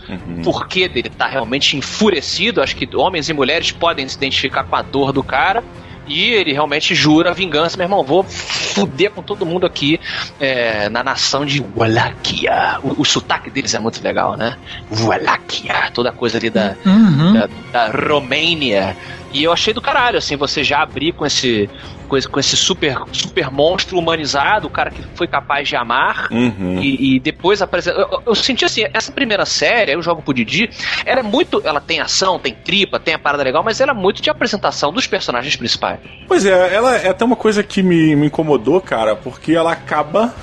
porquê 0.44 0.88
dele 0.88 1.10
estar 1.10 1.28
realmente 1.28 1.76
enfurecido. 1.78 2.62
Acho 2.62 2.76
que 2.76 2.88
homens 2.96 3.28
e 3.30 3.34
mulheres 3.34 3.72
podem 3.72 4.08
se 4.08 4.16
identificar 4.16 4.64
com 4.64 4.76
a 4.76 4.82
dor 4.82 5.12
do 5.12 5.22
cara. 5.22 5.64
E 6.08 6.32
ele 6.32 6.52
realmente 6.52 6.96
jura 6.96 7.34
vingança, 7.34 7.78
meu 7.78 7.86
irmão. 7.86 8.04
Vou 8.04 8.24
fuder 8.24 9.12
com 9.12 9.22
todo 9.22 9.46
mundo 9.46 9.66
aqui 9.66 10.00
é, 10.40 10.90
na 10.90 11.04
nação 11.04 11.46
de 11.46 11.64
Wallachia. 11.78 12.80
O, 12.84 13.02
o 13.02 13.06
sotaque 13.06 13.50
deles 13.50 13.74
é 13.74 13.80
muito 13.80 14.04
legal, 14.04 14.36
né? 14.36 14.58
Wallachia, 14.92 15.92
toda 15.94 16.12
coisa 16.12 16.38
ali 16.38 16.50
da, 16.50 16.76
Uhum. 16.86 17.34
da, 17.34 17.50
da 17.72 17.88
Romênia. 18.08 18.96
E 19.34 19.44
eu 19.44 19.52
achei 19.52 19.74
do 19.74 19.82
caralho, 19.82 20.18
assim, 20.18 20.36
você 20.36 20.64
já 20.64 20.82
abrir 20.82 21.14
com 21.14 21.26
esse, 21.26 21.70
com 22.08 22.18
esse, 22.18 22.28
com 22.28 22.40
esse 22.40 22.58
super, 22.58 22.98
super 23.12 23.50
monstro 23.50 23.98
humanizado, 23.98 24.68
o 24.68 24.70
cara 24.70 24.92
que 24.92 25.02
foi 25.16 25.28
capaz 25.28 25.68
de 25.70 25.76
amar. 25.76 26.28
Uhum. 26.32 26.80
E, 26.82 27.16
e 27.16 27.20
depois 27.20 27.62
apresenta. 27.62 27.98
Eu, 28.00 28.22
eu- 28.26 28.36
senti 28.36 28.66
assim, 28.66 28.86
essa 28.94 29.12
primeira 29.12 29.46
série, 29.46 29.94
eu 29.94 30.02
jogo 30.02 30.22
pro 30.22 30.34
Didi, 30.34 30.70
ela 31.06 31.22
é 31.22 31.24
muito. 31.24 31.62
Ela 31.64 31.80
tem 31.80 32.00
ação, 32.02 32.38
tem 32.40 32.54
tripa, 32.54 33.00
tem 33.00 33.14
a 33.14 33.20
parada 33.20 33.44
legal, 33.44 33.64
mas 33.64 33.80
ela 33.80 33.92
é 33.92 33.96
muito 33.96 34.22
de 34.22 34.30
apresentação 34.30 34.92
dos 34.92 35.08
personagens 35.08 35.56
principais. 35.56 36.00
Pois 36.28 36.46
é, 36.46 36.74
ela 36.76 36.98
é 36.98 37.10
até 37.10 37.24
uma 37.24 37.36
coisa 37.36 37.64
que 37.64 37.82
me, 37.82 38.16
me 38.16 38.28
incomodou, 38.28 38.82
cara, 38.82 39.16
porque 39.16 39.54
ela 39.54 39.72
acaba 39.72 40.34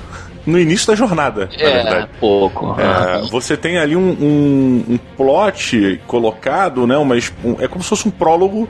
no 0.49 0.59
início 0.59 0.87
da 0.87 0.95
jornada, 0.95 1.49
na 1.59 1.63
é, 1.63 1.73
verdade. 1.73 2.09
pouco. 2.19 2.75
É, 2.81 3.29
você 3.31 3.57
tem 3.57 3.79
ali 3.79 3.95
um, 3.95 4.09
um, 4.11 4.85
um 4.95 4.99
plot 5.17 6.01
colocado, 6.07 6.87
né? 6.87 6.97
Uma, 6.97 7.15
um- 7.45 7.57
é 7.61 7.69
como 7.69 7.83
se 7.83 7.89
fosse 7.91 8.09
um 8.09 8.11
prólogo 8.11 8.69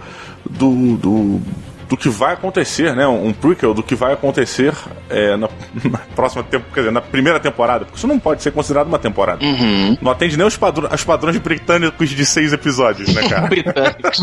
do, 0.49 0.97
do, 0.97 1.41
do 1.89 1.97
que 1.97 2.09
vai 2.09 2.35
acontecer, 2.35 2.95
né? 2.95 3.07
Um 3.07 3.33
prequel 3.33 3.73
do 3.73 3.83
que 3.83 3.95
vai 3.95 4.13
acontecer 4.13 4.75
é, 5.09 5.37
na, 5.37 5.49
na 5.91 5.99
próxima 6.15 6.43
tempo, 6.43 6.67
quer 6.75 6.81
dizer, 6.81 6.91
na 6.93 7.01
primeira 7.01 7.39
temporada. 7.41 7.85
Porque 7.85 7.97
isso 7.99 8.07
não 8.07 8.19
pode 8.19 8.43
ser 8.43 8.51
considerado 8.53 8.89
uma 8.89 8.99
temporada. 8.99 9.45
Uhum. 9.45 9.97
Não 10.03 10.11
atende 10.13 10.37
nem 10.37 10.47
os, 10.47 10.57
padrões 10.57 10.93
os 10.93 11.05
padrões 11.05 11.37
britânicos 11.39 12.11
de 12.11 12.27
seis 12.27 12.53
episódios, 12.53 13.15
né, 13.15 13.27
cara? 13.29 13.47
Britânicos. 13.49 14.21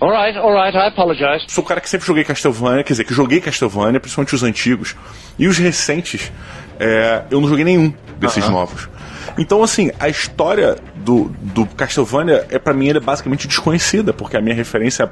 Alright, 0.00 0.38
alright, 0.38 0.76
I 0.76 0.88
apologize. 0.88 1.46
sou 1.48 1.64
o 1.64 1.66
cara 1.66 1.80
que 1.80 1.88
sempre 1.88 2.06
joguei 2.06 2.22
Castlevania, 2.24 2.84
quer 2.84 2.92
dizer, 2.92 3.04
que 3.04 3.14
joguei 3.14 3.40
Castlevania, 3.40 3.98
principalmente 3.98 4.34
os 4.34 4.42
antigos. 4.42 4.94
E 5.38 5.48
os 5.48 5.56
recentes, 5.58 6.30
é, 6.82 7.22
eu 7.30 7.40
não 7.40 7.48
joguei 7.48 7.64
nenhum 7.64 7.92
desses 8.18 8.44
novos. 8.52 8.88
Então, 9.38 9.62
assim, 9.62 9.90
a 9.98 10.08
história 10.08 10.76
do, 10.96 11.32
do 11.40 11.64
Castlevania, 11.64 12.46
é 12.50 12.58
para 12.58 12.74
mim, 12.74 12.88
ele 12.88 12.98
é 12.98 13.00
basicamente 13.00 13.48
desconhecida, 13.48 14.12
porque 14.12 14.36
a 14.36 14.40
minha 14.40 14.54
referência 14.54 15.10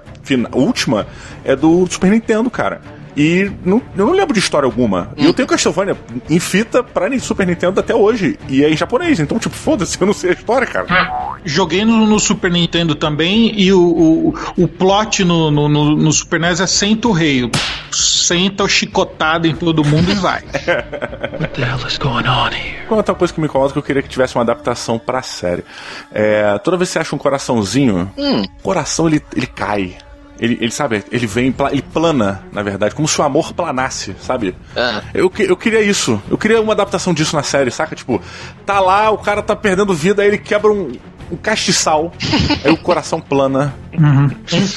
última 0.53 1.07
é 1.45 1.55
do 1.57 1.87
Super 1.91 2.11
Nintendo, 2.11 2.50
cara. 2.50 2.81
E 3.17 3.50
não, 3.65 3.83
eu 3.97 4.07
não 4.07 4.12
lembro 4.12 4.33
de 4.33 4.39
história 4.39 4.67
alguma. 4.67 5.11
E 5.17 5.25
eu 5.27 5.33
tenho 5.35 5.49
Castlevania 5.49 5.97
em 6.29 6.39
fita 6.39 6.83
pra 6.83 7.09
Super 7.19 7.45
Nintendo 7.47 7.81
até 7.81 7.95
hoje. 7.95 8.39
E 8.49 8.62
é 8.65 8.71
em 8.71 8.77
japonês. 8.77 9.19
Então, 9.19 9.37
tipo, 9.39 9.55
foda-se, 9.55 10.00
eu 10.00 10.07
não 10.07 10.15
sei 10.15 10.31
a 10.31 10.33
história, 10.35 10.67
cara. 10.67 11.39
Joguei 11.45 11.85
no, 11.85 12.07
no 12.07 12.21
Super 12.21 12.50
Nintendo 12.53 12.95
também 12.95 13.53
e 13.61 13.73
o, 13.73 13.81
o, 13.83 14.35
o 14.65 14.69
plot 14.69 15.25
no, 15.25 15.50
no, 15.50 15.69
no- 15.69 16.12
Super 16.12 16.39
NES 16.39 16.61
é 16.61 16.67
senta 16.69 17.09
o 17.09 17.12
rei. 17.12 17.50
Senta 17.90 18.64
o 18.64 18.68
chicotado 18.68 19.47
em 19.47 19.54
todo 19.54 19.85
mundo 19.85 20.11
e 20.11 20.14
vai. 20.14 20.42
What 21.40 21.49
the 21.54 21.62
hell 21.62 21.87
is 21.87 21.99
going 21.99 22.26
on 22.26 22.49
here? 22.49 22.80
Outra 22.88 23.14
coisa 23.14 23.32
que 23.32 23.40
me 23.40 23.47
incomoda 23.47 23.70
é 23.70 23.73
que 23.73 23.78
eu 23.78 23.82
queria 23.82 24.02
que 24.02 24.09
tivesse 24.09 24.35
uma 24.37 24.42
adaptação 24.42 24.99
pra 24.99 25.23
série. 25.23 25.64
É, 26.12 26.56
toda 26.59 26.76
vez 26.76 26.88
que 26.88 26.92
você 26.94 26.99
acha 27.00 27.14
um 27.14 27.18
coraçãozinho, 27.18 28.11
o 28.16 28.62
coração 28.62 29.09
ele, 29.09 29.23
ele 29.37 29.47
cai. 29.47 29.97
Ele, 30.38 30.56
ele, 30.59 30.70
sabe, 30.70 31.04
ele 31.12 31.26
vem, 31.26 31.54
ele 31.70 31.82
plana, 31.82 32.42
na 32.50 32.62
verdade, 32.62 32.94
como 32.94 33.06
se 33.06 33.20
o 33.20 33.25
amor 33.25 33.52
planasse, 33.52 34.16
sabe? 34.23 34.56
Ah. 34.75 35.02
Eu, 35.12 35.28
que- 35.28 35.42
eu 35.42 35.54
queria 35.54 35.82
isso. 35.82 36.20
Eu 36.30 36.38
queria 36.38 36.61
uma 36.62 36.73
adaptação 36.73 37.12
disso 37.12 37.37
na 37.37 37.42
série, 37.42 37.70
saca? 37.70 37.94
Tipo, 37.94 38.23
tá 38.64 38.80
lá, 38.80 39.11
o 39.11 39.18
cara 39.18 39.42
tá 39.42 39.54
perdendo 39.54 39.92
vida, 39.92 40.23
aí 40.23 40.28
ele 40.28 40.38
quebra 40.38 40.73
um, 40.73 40.92
um 41.31 41.37
castiçal, 41.37 42.13
aí 42.65 42.73
o 42.73 42.77
coração 42.77 43.21
plana. 43.21 43.75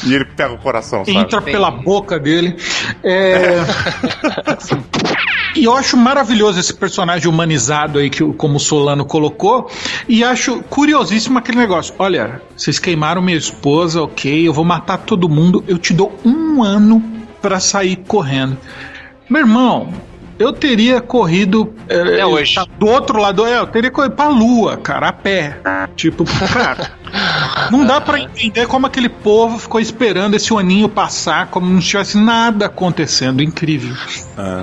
E 0.06 0.14
ele 0.14 0.26
pega 0.26 0.54
o 0.54 0.58
coração, 0.58 1.04
sabe? 1.06 1.18
Entra 1.18 1.42
pela 1.42 1.72
boca 1.72 2.20
dele. 2.20 2.56
É... 3.04 3.60
E 5.56 5.66
eu 5.66 5.76
acho 5.78 5.96
maravilhoso 5.96 6.60
esse 6.60 6.74
personagem 6.74 7.28
humanizado 7.30 8.00
aí 8.00 8.10
que 8.10 8.24
o- 8.24 8.34
como 8.34 8.56
o 8.56 8.60
Solano 8.60 9.06
colocou. 9.06 9.70
E 10.10 10.24
acho 10.24 10.64
curiosíssimo 10.64 11.38
aquele 11.38 11.60
negócio. 11.60 11.94
Olha, 12.00 12.42
vocês 12.58 12.80
queimaram 12.80 13.22
minha 13.22 13.38
esposa, 13.38 14.02
ok, 14.02 14.48
eu 14.48 14.52
vou 14.52 14.66
matar 14.66 14.98
todo 14.98 15.30
mundo. 15.30 15.64
Eu 15.68 15.78
te 15.78 15.94
dou 15.94 16.18
um 16.26 16.64
ano 16.64 17.04
pra 17.40 17.60
sair 17.60 17.98
correndo. 18.08 18.58
Meu 19.30 19.42
irmão, 19.42 19.94
eu 20.40 20.52
teria 20.54 21.00
corrido. 21.02 21.74
é, 21.88 22.02
Até 22.02 22.25
hoje. 22.25 22.56
tá 22.56 22.66
do 22.78 22.88
outro 22.88 23.20
lado, 23.20 23.46
é, 23.46 23.60
eu 23.60 23.68
teria 23.68 23.92
corrido 23.92 24.16
pra 24.16 24.28
lua, 24.28 24.78
cara, 24.78 25.10
a 25.10 25.13
pé. 25.13 25.58
Tipo, 25.96 26.25
cara. 26.52 26.92
Não 27.72 27.86
dá 27.86 28.02
pra 28.02 28.20
entender 28.20 28.66
como 28.68 28.88
aquele 28.88 29.08
povo 29.08 29.60
ficou 29.60 29.80
esperando 29.80 30.36
esse 30.36 30.52
aninho 30.56 30.90
passar, 30.90 31.48
como 31.48 31.68
não 31.70 31.80
tivesse 31.80 32.18
nada 32.18 32.66
acontecendo. 32.66 33.42
Incrível. 33.44 33.96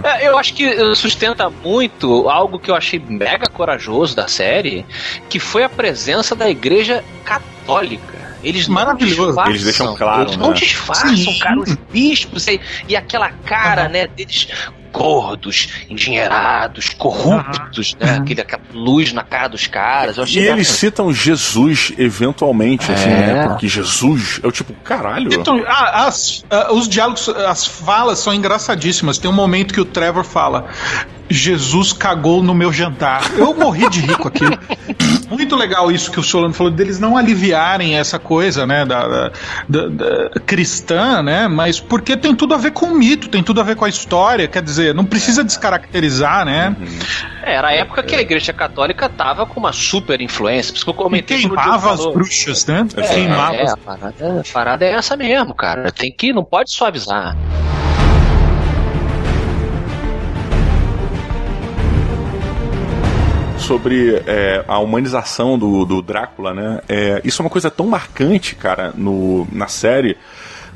É, 0.03 0.27
eu 0.29 0.37
acho 0.37 0.53
que 0.55 0.65
eh, 0.65 0.95
sustenta 0.97 1.49
muito 1.49 2.29
algo 2.29 2.59
que 2.59 2.69
eu 2.71 2.75
achei 2.75 2.99
mega 2.99 3.49
corajoso 3.49 4.17
da 4.17 4.27
série, 4.27 4.85
que 5.29 5.39
foi 5.39 5.63
a 5.63 5.69
presença 5.69 6.35
da 6.35 6.51
igreja 6.51 7.05
católica. 7.25 8.19
Eles 8.43 8.67
não 8.67 8.75
Maravilhoso. 8.75 9.27
disfarçam. 9.27 9.51
Eles 9.53 9.65
deixam 9.65 9.95
claro, 9.97 10.23
Eles 10.23 10.37
não 10.37 10.49
né? 10.49 10.55
disfarçam, 10.55 11.17
Sim. 11.17 11.39
cara, 11.39 11.61
os 11.61 11.75
bispos 11.93 12.47
e, 12.49 12.61
e 12.89 12.97
aquela 12.97 13.31
cara, 13.31 13.89
né, 13.89 14.07
deles 14.09 14.49
gordos, 14.93 15.69
endinheirados, 15.89 16.89
corruptos, 16.91 17.95
né, 18.01 18.17
aquele, 18.21 18.41
aquela 18.41 18.63
luz 18.73 19.13
na 19.13 19.23
cara 19.23 19.49
dos 19.49 19.67
caras. 19.67 20.17
Eu 20.19 20.25
E 20.27 20.39
eles 20.39 20.69
citam 20.69 21.13
Jesus 21.13 21.93
eventualmente, 21.99 22.91
assim, 22.91 23.09
É. 23.11 23.33
né? 23.35 23.49
Porque 23.49 23.69
Jesus 23.69 24.41
é 24.43 24.47
o 24.47 24.53
tipo, 24.53 24.73
caralho. 24.85 25.33
Então, 25.33 25.63
as- 25.67 26.45
os 26.73 26.89
diálogos, 26.89 27.29
as 27.29 27.67
falas 27.67 28.19
são 28.19 28.35
engraçadíssimas. 28.35 29.19
Tem 29.19 29.31
um 29.31 29.35
momento 29.35 29.73
que 29.75 29.81
o 29.81 29.85
Trevor 29.85 30.25
fala: 30.25 30.67
Jesus 31.31 31.93
cagou 31.93 32.43
no 32.43 32.53
meu 32.53 32.73
jantar. 32.73 33.23
Eu 33.39 33.55
morri 33.55 33.89
de 33.89 34.01
rico 34.01 34.27
aqui. 34.29 34.45
Muito 35.31 35.55
legal 35.55 35.91
isso 35.93 36.11
que 36.11 36.19
o 36.19 36.23
Solano 36.25 36.53
falou, 36.53 36.73
deles 36.73 36.99
não 36.99 37.17
aliviarem 37.17 37.97
essa 37.97 38.19
coisa, 38.19 38.67
né, 38.67 38.85
da, 38.85 39.07
da- 39.07 39.31
da- 39.69 39.87
da 39.89 40.41
cristã, 40.45 41.23
né, 41.23 41.47
mas 41.47 41.79
porque 41.79 42.17
tem 42.17 42.35
tudo 42.35 42.53
a 42.55 42.57
ver 42.57 42.73
com 42.73 42.87
o 42.87 42.95
mito, 42.99 43.29
tem 43.29 43.43
tudo 43.43 43.61
a 43.61 43.65
ver 43.65 43.77
com 43.77 43.85
a 43.85 43.89
história, 43.89 44.49
quer 44.49 44.61
dizer, 44.63 44.93
não 44.93 45.05
precisa 45.05 45.45
descaracterizar, 45.45 46.45
né? 46.45 46.75
É, 47.45 47.55
era 47.55 47.69
a 47.69 47.73
época 47.73 48.03
que 48.03 48.15
a 48.15 48.21
igreja 48.21 48.53
católica 48.53 49.09
tava 49.09 49.47
com 49.47 49.61
uma 49.61 49.73
super 49.73 50.21
influência. 50.21 50.73
Por 50.73 50.77
isso 50.79 50.85
que 50.85 50.91
eu 50.91 50.95
E 50.95 50.97
comentei 50.97 51.39
Diogo 51.39 51.55
queimava 51.57 51.93
as 51.93 52.07
bruxas, 52.07 52.67
né? 52.67 52.87
É, 52.97 53.03
queimava 53.03 53.55
É, 53.55 53.71
a 53.71 53.77
parada, 53.77 54.41
a 54.41 54.53
parada 54.53 54.85
é 54.85 54.93
essa 54.93 55.17
mesmo, 55.17 55.55
cara. 55.55 55.93
Tem 55.93 56.11
que, 56.11 56.33
não 56.33 56.45
pode 56.45 56.73
suavizar. 56.73 57.37
Sobre 63.71 64.21
é, 64.27 64.65
a 64.67 64.81
humanização 64.81 65.57
do, 65.57 65.85
do 65.85 66.03
Drácula, 66.03 66.53
né? 66.53 66.81
É, 66.89 67.21
isso 67.25 67.41
é 67.41 67.45
uma 67.45 67.51
coisa 67.51 67.71
tão 67.71 67.87
marcante, 67.87 68.57
cara, 68.57 68.93
no, 68.97 69.47
na 69.53 69.69
série. 69.69 70.17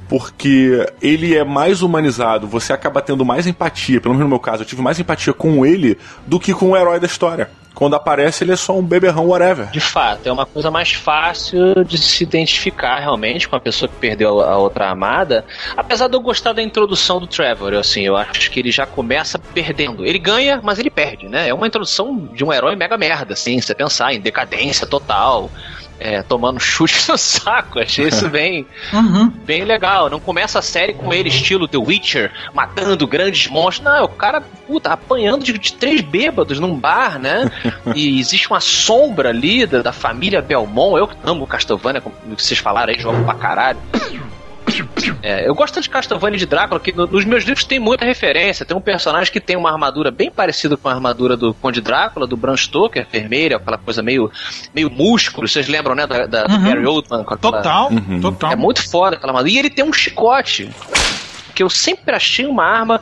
porque 0.09 0.87
ele 1.03 1.35
é 1.35 1.43
mais 1.43 1.83
humanizado, 1.83 2.47
você 2.47 2.73
acaba 2.73 3.03
tendo 3.03 3.25
mais 3.25 3.49
empatia, 3.49 4.01
pelo 4.01 4.15
menos 4.15 4.27
no 4.27 4.29
meu 4.29 4.39
caso, 4.39 4.63
eu 4.63 4.67
tive 4.67 4.81
mais 4.81 5.01
empatia 5.01 5.33
com 5.33 5.67
ele 5.67 5.99
do 6.25 6.39
que 6.39 6.55
com 6.55 6.71
o 6.71 6.77
herói 6.77 7.01
da 7.01 7.07
história. 7.07 7.51
Quando 7.75 7.95
aparece, 7.95 8.45
ele 8.45 8.53
é 8.53 8.57
só 8.57 8.79
um 8.79 8.83
beberrão, 8.83 9.27
whatever. 9.27 9.71
De 9.71 9.81
fato, 9.81 10.29
é 10.29 10.33
uma 10.33 10.47
coisa 10.47 10.71
mais 10.71 10.93
fácil 10.93 11.85
de 11.85 11.99
se 11.99 12.23
identificar 12.23 13.01
realmente 13.01 13.49
com 13.49 13.57
a 13.57 13.61
pessoa 13.61 13.89
que 13.89 13.97
perdeu 13.97 14.41
a 14.41 14.57
outra 14.57 14.91
amada. 14.91 15.45
Apesar 15.77 16.09
de 16.09 16.15
eu 16.15 16.21
gostar 16.21 16.53
da 16.53 16.63
introdução 16.63 17.19
do 17.19 17.27
Trevor, 17.27 17.75
assim, 17.75 18.03
eu 18.03 18.17
acho 18.17 18.51
que 18.51 18.61
ele 18.61 18.71
já 18.71 18.87
começa 18.87 19.39
perdendo. 19.39 20.07
Ele 20.07 20.19
ganha, 20.19 20.61
mas 20.63 20.79
ele 20.79 20.91
perde, 20.91 21.29
né? 21.29 21.49
É 21.49 21.55
uma 21.55 21.67
introdução 21.67 22.29
de 22.33 22.45
um 22.45 22.53
herói 22.53 22.77
mega 22.77 22.97
merda, 22.97 23.33
assim, 23.33 23.61
você 23.61 23.75
pensar 23.75 24.15
em 24.15 24.21
decadência 24.21 24.87
total 24.87 25.51
é, 25.99 26.23
tomando 26.23 26.59
chute 26.61 27.09
no 27.09 27.17
saco. 27.17 27.79
Achei 27.79 28.09
isso 28.09 28.29
bem, 28.31 28.67
Uhum. 28.93 29.29
bem 29.29 29.65
legal. 29.65 30.11
Não 30.11 30.21
começa 30.21 30.59
a 30.59 30.63
série 30.63 30.93
com 30.95 31.13
ele, 31.13 31.29
estilo 31.29 31.69
The 31.69 31.79
Witcher, 31.79 32.33
matando 32.53 33.07
grandes 33.07 33.49
monstros. 33.49 33.85
Não, 33.85 33.97
é 33.97 34.03
o 34.03 34.09
cara, 34.09 34.41
puta, 34.67 34.91
apanhando 34.93 35.45
de, 35.45 35.53
de 35.59 35.73
três 35.75 36.01
bêbados 36.01 36.59
num 36.61 36.75
bar, 36.79 37.19
né? 37.19 37.51
E 37.95 38.19
existe 38.19 38.49
uma 38.51 38.61
sombra 38.61 39.29
ali 39.29 39.67
da, 39.67 39.83
da 39.83 39.93
família 39.93 40.41
Belmont. 40.43 40.99
Eu 40.99 41.07
que 41.09 41.17
amo 41.25 41.47
Castlevania, 41.47 42.01
como 42.01 42.15
vocês 42.37 42.59
falaram 42.59 42.93
aí, 42.93 42.99
jogo 42.99 43.23
pra 43.25 43.35
caralho. 43.35 43.79
É, 45.23 45.47
eu 45.49 45.55
gosto 45.55 45.81
de 45.81 45.89
Castlevania 45.89 46.37
e 46.37 46.39
de 46.41 46.47
Drácula, 46.47 46.81
que 46.81 46.93
no- 46.93 47.07
nos 47.07 47.25
meus 47.25 47.45
livros 47.45 47.65
tem 47.65 47.79
muita 47.79 48.05
referência. 48.05 48.65
Tem 48.65 48.77
um 48.77 48.81
personagem 48.81 49.33
que 49.33 49.41
tem 49.41 49.57
uma 49.57 49.71
armadura 49.71 50.11
bem 50.11 50.31
parecida 50.31 50.77
com 50.77 50.89
a 50.89 50.93
armadura 50.93 51.37
do 51.37 51.53
Conde 51.55 51.81
Drácula, 51.81 52.27
do 52.27 52.37
Bram 52.37 52.57
Stoker, 52.57 53.07
vermelha, 53.11 53.57
aquela 53.57 53.79
coisa 53.79 54.03
meio, 54.03 54.31
meio 54.75 54.91
músculo. 54.91 55.47
Vocês 55.49 55.69
lembram, 55.69 55.95
né? 55.95 56.07
Da, 56.07 56.27
da- 56.27 56.45
do 56.45 56.55
Uhum. 56.55 56.65
Gary 56.65 56.87
Oldman. 56.87 57.25
Com 57.25 57.35
aquela- 57.35 57.53
Total, 57.59 57.91
total. 58.21 58.53
É 58.53 58.57
muito 58.57 58.89
foda 58.91 59.17
aquela 59.17 59.33
armadura. 59.33 59.53
E 59.53 59.59
ele 59.59 59.71
tem 59.71 59.85
um 59.85 59.93
chicote, 59.93 60.71
que 61.55 61.63
eu 61.63 61.71
sempre 61.71 62.15
achei 62.15 62.47
uma 62.47 62.65
arma 62.65 63.01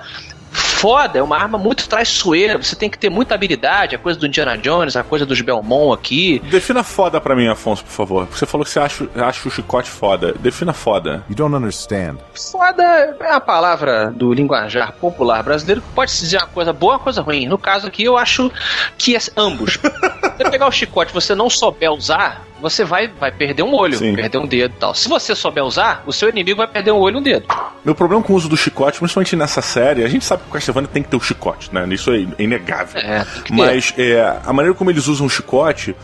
foda, 0.52 1.18
é 1.18 1.23
uma 1.23 1.37
arma 1.37 1.59
muito 1.59 1.88
traiçoeira. 1.88 2.59
Você 2.59 2.76
tem 2.76 2.90
que 2.90 2.99
ter 2.99 3.11
muita 3.11 3.35
habilidade, 3.35 3.94
a 3.94 3.99
coisa 3.99 4.18
do 4.18 4.26
Indiana 4.26 4.56
Jones, 4.56 4.97
a 4.97 5.02
coisa 5.02 5.25
dos 5.25 5.40
Belmont 5.40 5.99
aqui. 5.99 6.40
Defina 6.50 6.82
foda 6.82 7.21
pra 7.21 7.35
mim, 7.35 7.49
Afonso, 7.49 7.85
por 7.85 7.92
favor. 7.92 8.26
Você 8.26 8.47
falou 8.47 8.64
que 8.64 8.71
você 8.71 8.80
acha, 8.80 9.09
acha 9.16 9.49
o 9.49 9.50
chicote 9.50 9.88
foda. 9.88 10.35
Defina 10.38 10.73
foda. 10.73 11.25
You 11.28 11.37
don't 11.37 11.54
understand. 11.54 12.18
Foda 12.35 12.82
é 13.21 13.32
a 13.32 13.40
palavra 13.40 14.11
do 14.11 14.32
linguajar 14.32 14.92
popular 14.92 15.42
brasileiro 15.42 15.80
que 15.80 15.88
pode 15.94 16.11
se 16.11 16.21
dizer 16.21 16.38
uma 16.38 16.49
coisa 16.49 16.73
boa 16.73 16.92
ou 16.92 16.99
uma 16.99 17.04
coisa 17.04 17.23
ruim. 17.23 17.47
No 17.47 17.59
caso 17.59 17.87
aqui, 17.87 18.04
eu 18.04 18.16
acho 18.16 18.50
que 18.99 19.16
é 19.16 19.21
ambos. 19.37 19.78
você 20.37 20.50
pegar 20.50 20.66
o 20.66 20.73
chicote 20.73 21.11
e 21.11 21.14
você 21.14 21.35
não 21.35 21.49
souber 21.49 21.92
usar, 21.92 22.44
você 22.62 22.85
vai, 22.85 23.09
vai 23.09 23.33
perder 23.33 23.62
um 23.62 23.75
olho, 23.75 23.99
Sim. 23.99 24.14
perder 24.14 24.38
um 24.38 24.47
dedo 24.47 24.73
e 24.76 24.78
tal. 24.78 24.95
Se 24.95 25.09
você 25.09 25.35
souber 25.35 25.64
usar, 25.64 26.02
o 26.07 26.12
seu 26.12 26.28
inimigo 26.28 26.59
vai 26.59 26.69
perder 26.69 26.92
um 26.92 26.99
olho 26.99 27.16
e 27.16 27.21
um 27.21 27.23
dedo. 27.23 27.47
Meu 27.85 27.95
problema 27.95 28.23
com 28.23 28.33
o 28.33 28.37
uso 28.37 28.49
do 28.49 28.57
chicote, 28.57 28.99
principalmente 28.99 29.35
nessa 29.35 29.61
série, 29.61 30.04
a 30.04 30.09
gente 30.09 30.25
sabe 30.25 30.45
que 30.45 30.49
o 30.49 30.52
Castlevania 30.52 30.88
tem 30.90 31.02
que 31.02 31.09
ter 31.09 31.16
o 31.16 31.21
chicote, 31.21 31.75
né? 31.75 31.87
Isso 31.90 32.12
é 32.12 32.25
inegável. 32.38 33.00
É. 33.02 33.26
Mas 33.50 33.92
é, 33.99 34.38
a 34.47 34.52
maneira 34.52 34.76
como 34.76 34.90
eles 34.90 35.09
usam 35.09 35.26
o 35.26 35.28
chicote, 35.28 35.95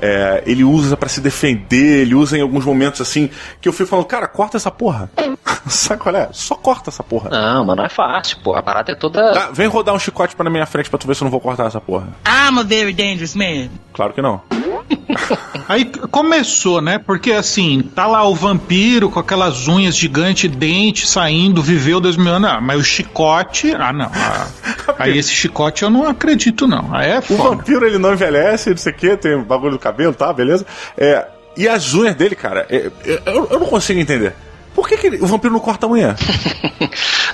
é, 0.00 0.42
ele 0.46 0.64
usa 0.64 0.96
pra 0.96 1.08
se 1.08 1.20
defender, 1.20 2.02
ele 2.02 2.14
usa 2.14 2.36
em 2.36 2.40
alguns 2.40 2.64
momentos 2.64 3.00
assim, 3.00 3.30
que 3.60 3.68
eu 3.68 3.72
fico 3.72 3.88
falando, 3.88 4.06
cara, 4.06 4.26
corta 4.26 4.56
essa 4.56 4.70
porra. 4.70 5.10
Sabe 5.68 6.00
qual 6.00 6.14
é? 6.14 6.28
Só 6.32 6.54
corta 6.54 6.90
essa 6.90 7.02
porra. 7.02 7.30
Não, 7.30 7.64
mas 7.64 7.76
não 7.76 7.84
é 7.84 7.88
fácil, 7.88 8.38
pô. 8.42 8.54
A 8.54 8.62
parada 8.62 8.92
é 8.92 8.94
toda. 8.94 9.32
Tá, 9.32 9.50
vem 9.50 9.66
rodar 9.66 9.94
um 9.94 9.98
chicote 9.98 10.36
pra 10.36 10.44
na 10.44 10.50
minha 10.50 10.66
frente 10.66 10.90
pra 10.90 10.98
tu 10.98 11.06
ver 11.06 11.14
se 11.14 11.22
eu 11.22 11.26
não 11.26 11.30
vou 11.30 11.40
cortar 11.40 11.66
essa 11.66 11.80
porra. 11.80 12.08
I'm 12.26 12.58
a 12.58 12.62
very 12.62 12.92
dangerous 12.92 13.34
man. 13.34 13.68
Claro 13.92 14.12
que 14.12 14.20
não. 14.20 14.42
Aí 15.68 15.84
começou, 16.10 16.80
né? 16.80 16.98
Porque 16.98 17.32
assim, 17.32 17.82
tá 17.94 18.06
lá 18.06 18.26
o 18.28 18.34
vampiro 18.34 19.08
com 19.10 19.18
aquelas 19.18 19.66
unhas 19.66 19.96
gigantes, 19.96 20.50
dente 20.50 21.06
saindo, 21.06 21.62
viveu 21.62 22.00
dois 22.00 22.16
mil 22.16 22.32
anos. 22.32 22.50
Ah, 22.50 22.60
mas 22.60 22.78
o 22.80 22.84
chicote. 22.84 23.74
Ah, 23.74 23.92
não. 23.92 24.10
Ah, 24.14 24.46
aí 24.98 25.16
esse 25.16 25.30
chicote 25.32 25.82
eu 25.82 25.90
não 25.90 26.06
acredito, 26.08 26.66
não. 26.66 26.94
Aí 26.94 27.10
é 27.10 27.18
O 27.18 27.22
foda. 27.22 27.56
vampiro 27.56 27.86
ele 27.86 27.98
não 27.98 28.12
envelhece, 28.12 28.70
não 28.70 28.76
sei 28.76 28.92
o 28.92 28.96
que, 28.96 29.16
tem 29.16 29.38
bagulho 29.42 29.72
do 29.72 29.78
cabelo, 29.78 30.12
tá, 30.14 30.32
beleza? 30.32 30.66
É, 30.98 31.26
e 31.56 31.66
as 31.68 31.94
unhas 31.94 32.14
dele, 32.14 32.34
cara, 32.34 32.66
é- 32.68 32.90
é- 33.06 33.22
eu, 33.26 33.48
eu 33.50 33.60
não 33.60 33.66
consigo 33.66 33.98
entender. 34.00 34.34
Por 34.74 34.88
que, 34.88 34.96
que 34.96 35.06
ele- 35.06 35.18
o 35.22 35.26
vampiro 35.26 35.52
não 35.52 35.60
corta 35.60 35.86
a 35.86 35.88
unha? 35.88 36.14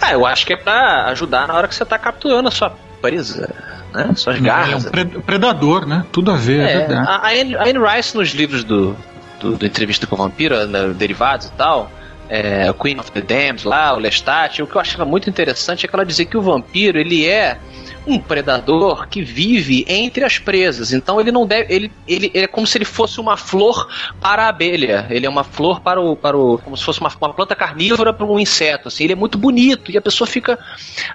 Ah, 0.03 0.13
eu 0.13 0.25
acho 0.27 0.47
que 0.47 0.53
é 0.53 0.57
pra 0.57 1.05
ajudar 1.07 1.47
na 1.47 1.55
hora 1.55 1.69
que 1.69 1.75
você 1.75 1.85
tá 1.85 1.99
capturando 1.99 2.49
a 2.49 2.51
sua 2.51 2.71
presa, 3.03 3.53
né? 3.93 4.11
Suas 4.17 4.37
Ele 4.37 4.47
é 4.49 4.51
garras. 4.51 4.87
um 4.87 4.91
pre- 4.91 5.05
predador, 5.05 5.87
né? 5.87 6.05
Tudo 6.11 6.31
a 6.31 6.37
ver, 6.37 6.61
é, 6.61 6.73
É, 6.73 6.79
verdade. 6.79 7.09
a, 7.09 7.15
a 7.17 7.29
Anne, 7.31 7.57
a 7.57 7.63
Anne 7.65 7.79
Rice 7.97 8.17
nos 8.17 8.31
livros 8.31 8.65
do, 8.65 8.97
do, 9.39 9.57
do 9.57 9.67
Entrevista 9.67 10.07
com 10.07 10.15
o 10.15 10.19
Vampiro, 10.19 10.67
né, 10.67 10.89
derivados 10.97 11.47
e 11.49 11.53
tal, 11.53 11.91
é, 12.29 12.73
Queen 12.81 12.99
of 12.99 13.11
the 13.13 13.21
Damned 13.21 13.67
lá, 13.69 13.93
o 13.95 13.99
Lestat, 13.99 14.63
o 14.63 14.67
que 14.67 14.75
eu 14.77 14.81
achava 14.81 15.05
muito 15.05 15.29
interessante 15.29 15.85
é 15.85 15.89
que 15.89 15.95
ela 15.95 16.05
dizia 16.07 16.25
que 16.25 16.37
o 16.37 16.43
vampiro, 16.43 16.99
ele 16.99 17.27
é 17.27 17.59
um 18.07 18.19
predador 18.19 19.09
que 19.09 19.23
vive 19.23 19.85
entre 19.89 20.25
as 20.25 20.39
presas. 20.39 20.93
Então 20.93 21.21
ele 21.21 21.31
não 21.31 21.47
deve. 21.47 21.73
Ele, 21.73 21.93
ele, 22.07 22.31
ele 22.35 22.45
é 22.45 22.49
como 22.49 22.67
se 22.67 22.79
ele 22.79 22.85
fosse 22.85 23.21
uma 23.21 23.37
flor 23.37 23.89
para 24.21 24.45
a 24.45 24.49
abelha. 24.49 25.07
Ele 25.11 25.27
é 25.27 25.29
uma 25.29 25.45
flor 25.45 25.81
para 25.81 26.01
o. 26.01 26.17
Para 26.17 26.37
o 26.37 26.59
como 26.59 26.77
se 26.77 26.85
fosse 26.85 27.01
uma, 27.01 27.11
uma 27.21 27.33
planta 27.33 27.55
carnívora 27.55 28.13
para 28.13 28.27
um 28.27 28.39
inseto. 28.39 28.89
Assim. 28.89 29.05
Ele 29.05 29.13
é 29.13 29.17
muito 29.17 29.39
bonito 29.39 29.91
e 29.91 29.99
a 29.99 30.03
pessoa 30.03 30.27
fica 30.27 30.59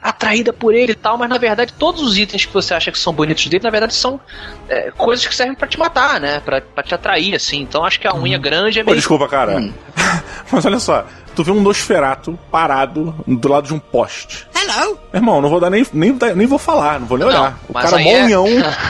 atraída 0.01 0.53
por 0.53 0.73
ele 0.73 0.91
e 0.91 0.95
tal, 0.95 1.17
mas 1.17 1.29
na 1.29 1.37
verdade 1.37 1.73
todos 1.73 2.01
os 2.01 2.17
itens 2.17 2.45
que 2.45 2.53
você 2.53 2.73
acha 2.73 2.91
que 2.91 2.99
são 2.99 3.13
bonitos 3.13 3.47
dele, 3.47 3.63
na 3.63 3.69
verdade 3.69 3.93
são 3.93 4.19
é, 4.69 4.91
coisas 4.91 5.25
que 5.25 5.35
servem 5.35 5.55
para 5.55 5.67
te 5.67 5.79
matar, 5.79 6.19
né? 6.19 6.39
Pra, 6.39 6.61
pra 6.61 6.83
te 6.83 6.93
atrair, 6.93 7.35
assim. 7.35 7.61
Então 7.61 7.83
acho 7.83 7.99
que 7.99 8.07
a 8.07 8.15
unha 8.15 8.37
grande 8.37 8.79
é 8.79 8.83
meio. 8.83 8.95
desculpa, 8.95 9.27
cara. 9.27 9.55
Mas 10.51 10.65
olha 10.65 10.79
só, 10.79 11.05
tu 11.35 11.43
vê 11.43 11.51
um 11.51 11.61
Nosferato 11.61 12.37
parado 12.51 13.13
do 13.27 13.47
lado 13.47 13.67
de 13.67 13.73
um 13.73 13.79
poste. 13.79 14.45
Hello. 14.55 14.97
Irmão, 15.13 15.41
não 15.41 15.49
vou 15.49 15.59
dar 15.59 15.69
nem, 15.69 15.85
nem, 15.93 16.17
nem 16.35 16.47
vou 16.47 16.57
falar, 16.57 16.99
não 16.99 17.07
vou 17.07 17.17
nem 17.17 17.27
Não, 17.27 17.33
olhar. 17.33 17.59
O 17.69 17.73
cara 17.73 17.97
aí 17.97 18.07
é- 18.07 18.21
monhão, 18.23 18.45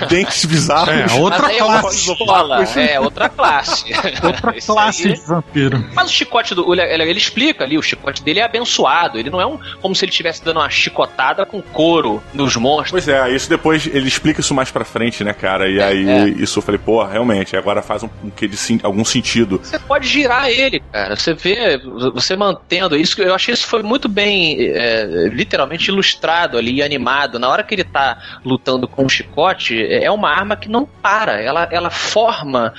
dentes 0.10 0.44
bizarros. 0.46 0.90
É, 0.90 1.20
outra 1.20 1.42
Mas 1.44 1.52
aí 1.52 1.58
é 1.58 1.64
uma 1.64 1.82
classe. 1.82 2.12
escola, 2.12 2.64
é 2.64 3.00
outra 3.00 3.30
classe. 3.30 3.86
Outra 4.24 4.54
classe 4.62 5.08
aí- 5.08 5.14
de 5.14 5.22
vampiro. 5.22 5.86
Mas 5.94 6.10
o 6.10 6.14
chicote 6.14 6.56
do. 6.56 6.74
Ele, 6.74 6.82
ele- 6.82 7.16
explica 7.16 7.64
ali, 7.64 7.78
o 7.78 7.82
chicote 7.82 8.24
dele 8.24 8.40
é 8.40 8.44
abençoado. 8.44 9.18
Ele 9.18 9.30
não 9.30 9.40
é 9.42 9.46
um, 9.46 9.58
como 9.82 9.96
se 9.96 10.04
ele 10.06 10.12
estivesse 10.12 10.44
dando 10.44 10.58
uma 10.60 10.70
chicotada 10.70 11.46
com 11.46 11.62
couro 11.62 12.22
nos 12.34 12.56
monstros. 12.56 12.92
Pois 12.92 13.08
é, 13.08 13.30
isso 13.32 13.50
depois 13.50 13.86
ele 13.88 14.08
explica 14.08 14.40
isso 14.42 14.54
mais 14.54 14.72
pra 14.72 14.84
frente, 14.86 15.24
né, 15.24 15.34
cara? 15.34 15.70
E 15.70 15.82
aí 15.82 16.10
é. 16.10 16.28
isso 16.30 16.60
eu 16.60 16.64
falei, 16.64 16.80
pô, 16.84 17.04
realmente, 17.04 17.56
agora 17.56 17.82
faz 17.82 18.04
um, 18.04 18.10
um 18.24 18.30
que 18.30 18.48
de 18.48 18.80
algum 18.84 19.04
sentido. 19.06 19.60
Você 19.64 19.80
pode 19.80 20.08
girar 20.08 20.50
ele, 20.50 20.80
cara. 20.92 21.16
Você 21.16 21.34
vê, 21.34 21.78
você 22.14 22.35
mantendo 22.36 22.96
isso. 22.96 23.22
Eu 23.22 23.34
achei 23.34 23.54
isso 23.54 23.68
foi 23.68 23.84
muito 23.84 24.08
bem, 24.08 24.58
é, 24.60 25.30
literalmente 25.32 25.90
ilustrado 25.90 26.58
ali, 26.58 26.82
animado. 26.82 27.40
Na 27.40 27.50
hora 27.50 27.64
que 27.64 27.74
ele 27.76 27.84
tá 27.84 28.18
lutando 28.44 28.88
com 28.88 29.06
o 29.06 29.10
chicote, 29.10 29.82
é 29.86 30.10
uma 30.12 30.30
arma 30.30 30.56
que 30.56 30.70
não 30.70 30.86
para. 30.86 31.42
Ela, 31.42 31.68
ela 31.72 31.90
forma 31.90 32.74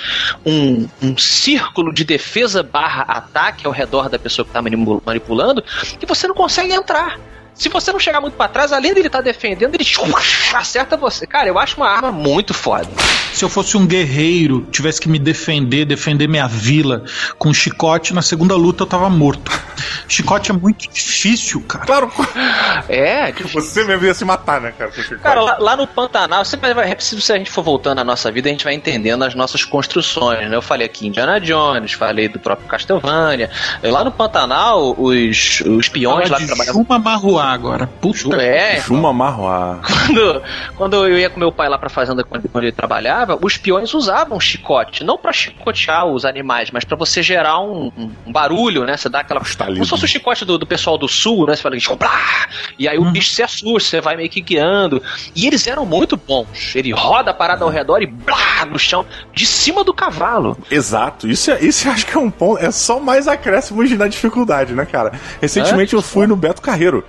um, 0.44 0.88
um 1.02 1.16
círculo 1.16 1.92
de 1.92 2.04
defesa 2.04 2.62
barra 2.62 3.02
ataque 3.02 3.66
ao 3.66 3.72
redor 3.72 4.08
da 4.08 4.18
pessoa 4.18 4.44
que 4.44 4.52
tá 4.52 4.62
manipu- 4.62 5.02
manipulando 5.04 5.62
que 5.98 6.06
você 6.06 6.26
não 6.26 6.34
consegue 6.34 6.72
entrar. 6.72 7.18
Se 7.56 7.68
você 7.70 7.90
não 7.90 7.98
chegar 7.98 8.20
muito 8.20 8.34
pra 8.34 8.48
trás, 8.48 8.70
além 8.72 8.92
dele 8.92 9.06
estar 9.06 9.22
defendendo, 9.22 9.74
ele 9.74 9.86
acerta 10.54 10.96
você. 10.96 11.26
Cara, 11.26 11.48
eu 11.48 11.58
acho 11.58 11.76
uma 11.78 11.88
arma 11.88 12.12
muito 12.12 12.52
foda. 12.52 12.88
Se 13.32 13.44
eu 13.44 13.48
fosse 13.48 13.76
um 13.76 13.86
guerreiro, 13.86 14.66
tivesse 14.70 15.00
que 15.00 15.08
me 15.08 15.18
defender, 15.18 15.84
defender 15.84 16.28
minha 16.28 16.46
vila 16.46 17.04
com 17.38 17.52
chicote, 17.52 18.14
na 18.14 18.22
segunda 18.22 18.54
luta 18.54 18.82
eu 18.82 18.86
tava 18.86 19.08
morto. 19.08 19.50
Chicote 20.08 20.50
é 20.50 20.54
muito 20.54 20.88
difícil, 20.90 21.60
cara. 21.62 21.84
Claro, 21.84 22.10
É, 22.88 23.32
você 23.52 23.84
mesmo 23.84 24.06
ia 24.06 24.14
se 24.14 24.24
matar, 24.24 24.60
né, 24.60 24.72
cara? 24.76 24.90
Cara, 25.22 25.40
lá, 25.40 25.56
lá 25.58 25.76
no 25.76 25.86
Pantanal, 25.86 26.44
sempre 26.44 26.72
vai, 26.74 26.94
se 26.98 27.20
se 27.20 27.32
a 27.32 27.38
gente 27.38 27.50
for 27.50 27.62
voltando 27.62 28.00
à 28.00 28.04
nossa 28.04 28.30
vida, 28.30 28.48
a 28.48 28.52
gente 28.52 28.64
vai 28.64 28.74
entendendo 28.74 29.22
as 29.24 29.34
nossas 29.34 29.64
construções, 29.64 30.48
né? 30.48 30.56
Eu 30.56 30.62
falei 30.62 30.86
aqui 30.86 31.06
Indiana 31.06 31.40
Jones, 31.40 31.92
falei 31.92 32.28
do 32.28 32.38
próprio 32.38 32.68
Castlevania. 32.68 33.50
Lá 33.82 34.04
no 34.04 34.12
Pantanal, 34.12 34.94
os, 34.98 35.60
os 35.60 35.88
peões 35.88 36.30
lá 36.30 36.38
Fala 36.38 36.40
que 36.40 36.46
de 36.46 36.52
Marruá 37.46 37.52
agora. 37.54 37.86
Puta. 38.00 38.36
É, 38.42 38.80
Juma 38.80 39.12
Marroá. 39.12 39.80
quando, 39.82 40.42
quando 40.76 41.06
eu 41.06 41.18
ia 41.18 41.30
com 41.30 41.38
meu 41.38 41.52
pai 41.52 41.68
lá 41.68 41.78
pra 41.78 41.88
fazenda 41.88 42.24
quando, 42.24 42.48
quando 42.48 42.64
ele 42.64 42.72
trabalhava, 42.72 43.38
os 43.40 43.56
peões 43.56 43.92
usavam 43.94 44.38
chicote, 44.40 45.04
não 45.04 45.16
pra 45.18 45.32
chicotear 45.32 46.06
os 46.06 46.24
animais, 46.24 46.70
mas 46.70 46.84
pra 46.84 46.96
você 46.96 47.22
gerar 47.22 47.60
um, 47.60 47.90
um- 47.96 48.10
um 48.26 48.32
barulho, 48.32 48.84
né? 48.84 48.96
Você 48.96 49.08
dá 49.08 49.20
aquela. 49.20 49.40
Como 49.74 49.84
se 49.84 49.90
fosse 49.90 50.04
o 50.04 50.08
chicote 50.08 50.44
do, 50.44 50.58
do 50.58 50.66
pessoal 50.66 50.98
do 50.98 51.08
sul, 51.08 51.46
né? 51.46 51.54
Você 51.56 51.62
fala, 51.62 51.76
"Blá!" 51.98 52.46
e 52.78 52.88
aí 52.88 52.98
o 52.98 53.04
bicho 53.10 53.30
se 53.30 53.42
assusta, 53.42 53.90
você 53.90 54.00
vai 54.00 54.16
meio 54.16 54.28
que 54.28 54.40
guiando. 54.40 55.02
E 55.34 55.46
eles 55.46 55.66
eram 55.66 55.84
muito 55.86 56.16
bons. 56.16 56.74
Ele 56.74 56.92
roda 56.92 57.30
a 57.30 57.34
parada 57.34 57.64
ao 57.64 57.70
redor 57.70 58.02
e 58.02 58.06
blá 58.06 58.64
no 58.66 58.78
chão, 58.78 59.04
de 59.34 59.46
cima 59.46 59.84
do 59.84 59.92
cavalo. 59.94 60.56
Exato, 60.70 61.28
isso, 61.28 61.50
é, 61.50 61.60
isso 61.62 61.86
eu 61.88 61.92
acho 61.92 62.06
que 62.06 62.16
é 62.16 62.20
um 62.20 62.30
ponto. 62.30 62.58
É 62.62 62.70
só 62.70 62.98
mais 63.00 63.28
acréscimos 63.28 63.90
na 63.92 64.08
dificuldade, 64.08 64.74
né, 64.74 64.84
cara? 64.84 65.12
Recentemente 65.40 65.94
eu 65.94 66.02
fui 66.02 66.26
no 66.26 66.36
Beto 66.36 66.60
Carreiro. 66.62 67.04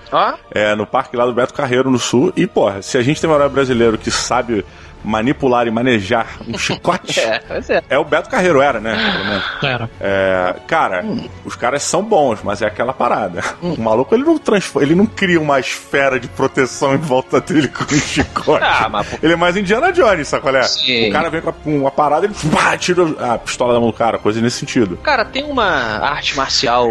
É, 0.51 0.75
no 0.75 0.85
parque 0.85 1.15
lá 1.15 1.25
do 1.25 1.33
Beto 1.33 1.53
Carreiro, 1.53 1.89
no 1.89 1.99
sul. 1.99 2.33
E, 2.35 2.47
porra, 2.47 2.81
se 2.81 2.97
a 2.97 3.01
gente 3.01 3.21
tem 3.21 3.29
um 3.29 3.33
herói 3.33 3.49
brasileiro 3.49 3.97
que 3.97 4.09
sabe 4.09 4.65
manipular 5.07 5.67
e 5.67 5.71
manejar 5.71 6.27
um 6.47 6.55
chicote. 6.59 7.19
É, 7.19 7.39
pois 7.47 7.69
é. 7.69 7.81
É 7.89 7.97
o 7.97 8.03
Beto 8.03 8.29
Carreiro, 8.29 8.61
era, 8.61 8.79
né? 8.79 8.95
Pelo 9.13 9.25
menos. 9.25 9.43
Era. 9.63 9.89
É, 9.99 10.55
cara, 10.67 11.05
os 11.45 11.55
caras 11.55 11.83
são 11.83 12.03
bons, 12.03 12.39
mas 12.43 12.61
é 12.61 12.65
aquela 12.67 12.93
parada. 12.93 13.41
O 13.61 13.79
maluco 13.81 14.13
ele 14.13 14.23
não 14.23 14.37
transforma, 14.37 14.85
ele 14.85 14.95
não 14.95 15.05
cria 15.05 15.39
uma 15.39 15.59
esfera 15.59 16.19
de 16.19 16.27
proteção 16.27 16.93
em 16.93 16.97
volta 16.97 17.39
dele 17.41 17.67
com 17.69 17.83
um 17.83 17.97
chicote. 17.99 18.63
Ah, 18.63 18.89
mas 18.89 19.07
Ele 19.23 19.33
é 19.33 19.35
mais 19.35 19.55
Indiana 19.55 19.91
Jones, 19.91 20.27
sabe 20.27 20.41
qual 20.43 20.55
é? 20.55 20.63
Sim. 20.63 21.09
O 21.09 21.11
cara 21.13 21.29
vem 21.29 21.41
com 21.41 21.77
uma 21.77 21.91
parada 21.91 22.25
e 22.25 22.29
ele 22.29 22.35
pá, 22.51 22.77
tira 22.77 23.03
a 23.33 23.37
pistola 23.37 23.73
da 23.73 23.79
mão 23.79 23.89
do 23.89 23.93
cara, 23.95 24.17
coisa 24.17 24.41
nesse 24.41 24.57
sentido. 24.59 24.97
Cara, 24.97 25.23
tem 25.23 25.43
uma 25.43 25.65
arte 25.65 26.35
marcial, 26.35 26.89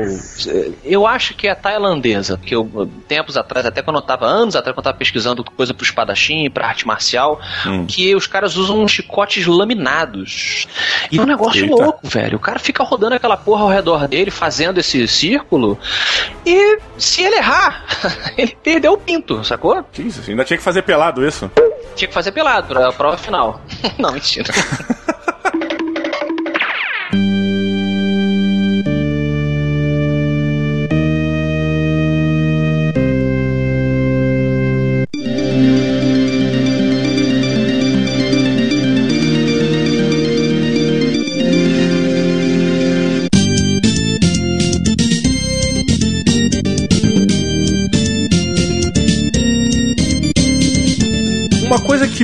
eu 0.84 1.06
acho 1.06 1.34
que 1.34 1.46
é 1.48 1.54
tailandesa, 1.54 2.38
que 2.42 2.54
eu, 2.54 2.88
tempos 3.08 3.36
atrás, 3.36 3.66
até 3.66 3.82
quando 3.82 3.96
eu 3.96 4.02
tava, 4.02 4.26
anos 4.26 4.56
atrás, 4.56 4.74
quando 4.74 4.78
eu 4.86 4.90
tava 4.92 4.98
pesquisando 4.98 5.44
coisa 5.44 5.74
pro 5.74 5.84
espadachim, 5.84 6.48
pra 6.50 6.68
arte 6.68 6.86
marcial, 6.86 7.40
Hum. 7.66 7.86
que 7.86 8.05
os 8.14 8.26
caras 8.26 8.56
usam 8.56 8.82
uns 8.82 8.92
chicotes 8.92 9.46
laminados. 9.46 10.66
E 11.10 11.18
é 11.18 11.22
um 11.22 11.26
negócio 11.26 11.64
Eita. 11.64 11.74
louco, 11.74 12.00
velho. 12.06 12.36
O 12.36 12.40
cara 12.40 12.58
fica 12.58 12.84
rodando 12.84 13.14
aquela 13.14 13.36
porra 13.36 13.62
ao 13.62 13.68
redor 13.68 14.06
dele, 14.08 14.30
fazendo 14.30 14.78
esse 14.78 15.06
círculo, 15.08 15.78
e 16.44 16.78
se 16.98 17.22
ele 17.22 17.36
errar, 17.36 17.84
ele 18.36 18.56
perdeu 18.62 18.92
o 18.92 18.98
pinto, 18.98 19.44
sacou? 19.44 19.84
Jesus, 19.92 20.28
ainda 20.28 20.44
tinha 20.44 20.56
que 20.56 20.62
fazer 20.62 20.82
pelado 20.82 21.26
isso. 21.26 21.50
Tinha 21.94 22.08
que 22.08 22.14
fazer 22.14 22.32
pelado 22.32 22.68
pra 22.68 22.92
prova 22.92 23.16
final. 23.16 23.60
Não, 23.98 24.12
mentira. 24.12 24.52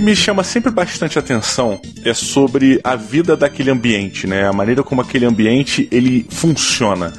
me 0.02 0.16
chama 0.16 0.42
sempre 0.42 0.70
bastante 0.70 1.18
atenção 1.18 1.80
é 2.04 2.12
sobre 2.12 2.80
a 2.82 2.96
vida 2.96 3.36
daquele 3.36 3.70
ambiente, 3.70 4.26
né? 4.26 4.46
A 4.46 4.52
maneira 4.52 4.82
como 4.82 5.00
aquele 5.00 5.24
ambiente 5.24 5.88
ele 5.92 6.26
funciona. 6.28 7.12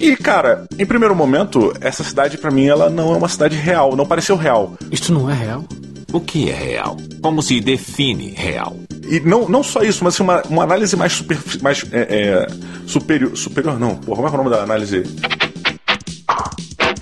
E 0.00 0.16
cara, 0.16 0.64
em 0.78 0.86
primeiro 0.86 1.14
momento, 1.14 1.72
essa 1.80 2.02
cidade 2.02 2.38
pra 2.38 2.50
mim 2.50 2.66
ela 2.66 2.88
não 2.88 3.14
é 3.14 3.16
uma 3.16 3.28
cidade 3.28 3.56
real, 3.56 3.94
não 3.94 4.06
pareceu 4.06 4.36
real. 4.36 4.74
Isto 4.90 5.12
não 5.12 5.28
é 5.28 5.34
real? 5.34 5.64
O 6.12 6.20
que 6.20 6.48
é 6.48 6.54
real? 6.54 6.96
Como 7.20 7.42
se 7.42 7.60
define 7.60 8.30
real? 8.30 8.76
E 9.08 9.20
não, 9.20 9.48
não 9.48 9.62
só 9.62 9.82
isso, 9.82 10.02
mas 10.02 10.14
assim, 10.14 10.22
uma, 10.22 10.42
uma 10.48 10.62
análise 10.62 10.96
mais, 10.96 11.12
super, 11.12 11.38
mais 11.60 11.84
é, 11.92 12.00
é, 12.00 12.46
superior. 12.86 13.36
Superior 13.36 13.78
não, 13.78 13.96
porra, 13.96 14.22
como 14.22 14.28
é 14.28 14.30
é 14.30 14.34
o 14.34 14.44
nome 14.44 14.50
da 14.50 14.62
análise? 14.62 15.02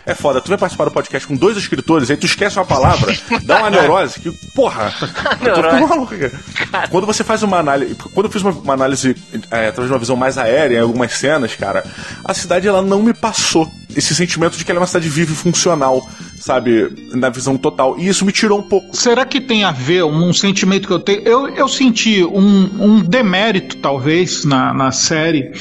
É 0.05 0.15
foda, 0.15 0.41
tu 0.41 0.49
vai 0.49 0.59
participar 0.59 0.85
do 0.85 0.91
podcast 0.91 1.29
com 1.29 1.37
dois 1.37 1.57
escritores, 1.57 2.11
aí 2.11 2.17
tu 2.17 2.27
esquece 2.27 2.59
uma 2.59 2.65
palavra, 2.65 3.17
dá 3.45 3.59
uma 3.59 3.71
neurose, 3.71 4.19
que, 4.19 4.33
porra, 4.53 4.93
eu 5.41 5.55
tô 5.55 5.63
ficando 5.63 5.89
maluco, 5.89 6.15
cara. 6.17 6.89
Quando 6.89 7.07
você 7.07 7.23
faz 7.23 7.43
uma 7.45 7.59
análise. 7.59 7.95
Quando 7.95 8.27
eu 8.27 8.33
fiz 8.33 8.43
uma, 8.43 8.51
uma 8.51 8.75
análise 8.75 9.17
é, 9.51 9.69
através 9.69 9.87
de 9.87 9.93
uma 9.93 9.99
visão 9.99 10.17
mais 10.17 10.37
aérea 10.37 10.79
em 10.79 10.81
algumas 10.81 11.13
cenas, 11.13 11.55
cara, 11.55 11.85
a 12.25 12.35
cidade 12.35 12.67
ela 12.67 12.83
não 12.83 13.01
me 13.01 13.15
passou 13.15 13.71
esse 13.97 14.15
sentimento 14.15 14.57
de 14.57 14.65
que 14.65 14.71
ela 14.71 14.79
é 14.79 14.83
uma 14.83 14.87
cidade 14.87 15.09
viva 15.09 15.33
e 15.33 15.37
funcional, 15.37 16.05
sabe? 16.43 17.09
Na 17.15 17.31
visão 17.31 17.57
total. 17.57 17.97
E 17.99 18.09
isso 18.09 18.25
me 18.25 18.33
tirou 18.33 18.59
um 18.59 18.63
pouco. 18.63 18.97
Será 18.97 19.25
que 19.25 19.41
tem 19.41 19.63
a 19.63 19.71
ver 19.71 20.03
um, 20.05 20.29
um 20.29 20.33
sentimento 20.33 20.89
que 20.89 20.93
eu 20.93 20.99
tenho? 20.99 21.21
Eu, 21.23 21.49
eu 21.51 21.69
senti 21.69 22.25
um, 22.25 22.69
um 22.81 23.01
demérito, 23.01 23.77
talvez, 23.77 24.45
na, 24.45 24.75
na 24.75 24.91
série, 24.91 25.53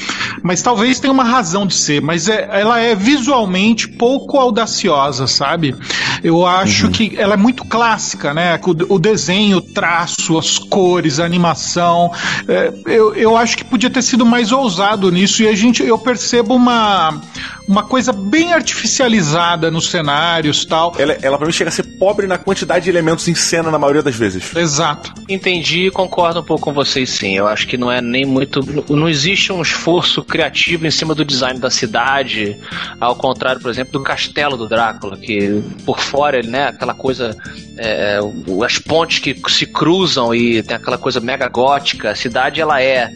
mas 0.42 0.60
talvez 0.60 0.98
tenha 0.98 1.12
uma 1.12 1.22
razão 1.22 1.66
de 1.66 1.74
ser, 1.74 2.02
mas 2.02 2.28
é- 2.28 2.48
ela 2.52 2.80
é 2.80 2.96
visualmente 2.96 3.86
pouco 3.88 4.36
audaciosa, 4.38 5.26
sabe? 5.28 5.74
Eu 6.22 6.44
acho 6.44 6.88
que 6.90 7.14
ela 7.16 7.34
é 7.34 7.36
muito 7.36 7.64
clássica, 7.64 8.34
né? 8.34 8.58
O, 8.88 8.94
o 8.94 8.98
desenho, 8.98 9.58
o 9.58 9.62
traço, 9.62 10.36
as 10.36 10.58
cores, 10.58 11.20
a 11.20 11.24
animação. 11.24 12.10
é, 12.48 12.72
eu, 12.86 13.14
eu 13.14 13.36
acho 13.36 13.56
que 13.56 13.64
podia 13.64 13.88
ter 13.90 14.02
sido 14.02 14.26
mais 14.26 14.50
ousado 14.50 15.10
nisso, 15.12 15.44
e 15.44 15.48
a 15.48 15.54
gente, 15.54 15.82
eu 15.82 15.96
percebo 15.98 16.54
uma, 16.54 17.20
uma 17.68 17.84
coisa 17.84 18.12
bem 18.12 18.52
artificializada 18.52 19.70
nos 19.70 19.88
cenários 19.88 20.64
tal. 20.72 20.94
Ela, 20.98 21.18
ela 21.20 21.36
pra 21.36 21.46
mim 21.46 21.52
chega 21.52 21.68
a 21.68 21.72
ser 21.72 21.82
pobre 21.82 22.26
na 22.26 22.38
quantidade 22.38 22.84
de 22.84 22.90
elementos 22.90 23.28
em 23.28 23.34
cena 23.34 23.70
na 23.70 23.78
maioria 23.78 24.02
das 24.02 24.14
vezes. 24.16 24.56
Exato. 24.56 25.12
Entendi 25.28 25.86
e 25.86 25.90
concordo 25.90 26.40
um 26.40 26.42
pouco 26.42 26.62
com 26.64 26.72
vocês 26.72 27.10
sim. 27.10 27.36
Eu 27.36 27.46
acho 27.46 27.66
que 27.66 27.76
não 27.76 27.92
é 27.92 28.00
nem 28.00 28.24
muito. 28.24 28.60
Não 28.90 29.06
existe 29.08 29.52
um 29.52 29.60
esforço 29.60 30.24
criativo 30.24 30.86
em 30.86 30.90
cima 30.90 31.14
do 31.14 31.24
design 31.26 31.60
da 31.60 31.68
cidade, 31.70 32.56
ao 32.98 33.14
contrário, 33.14 33.60
por 33.60 33.70
exemplo, 33.70 33.92
do 33.92 34.02
castelo 34.02 34.56
do 34.56 34.66
Drácula, 34.66 35.16
que 35.18 35.62
por 35.84 36.00
fora, 36.00 36.38
ele, 36.38 36.48
né, 36.48 36.68
aquela 36.68 36.94
coisa. 36.94 37.36
é, 37.76 38.20
o- 38.22 38.62
as 38.62 38.78
pontes 38.78 39.18
que 39.18 39.34
se 39.48 39.66
cruzam 39.66 40.34
e 40.34 40.62
tem 40.62 40.76
aquela 40.76 40.98
coisa 40.98 41.20
mega 41.20 41.48
gótica. 41.48 42.10
A 42.10 42.14
cidade 42.14 42.60
ela 42.60 42.80
é 42.82 43.10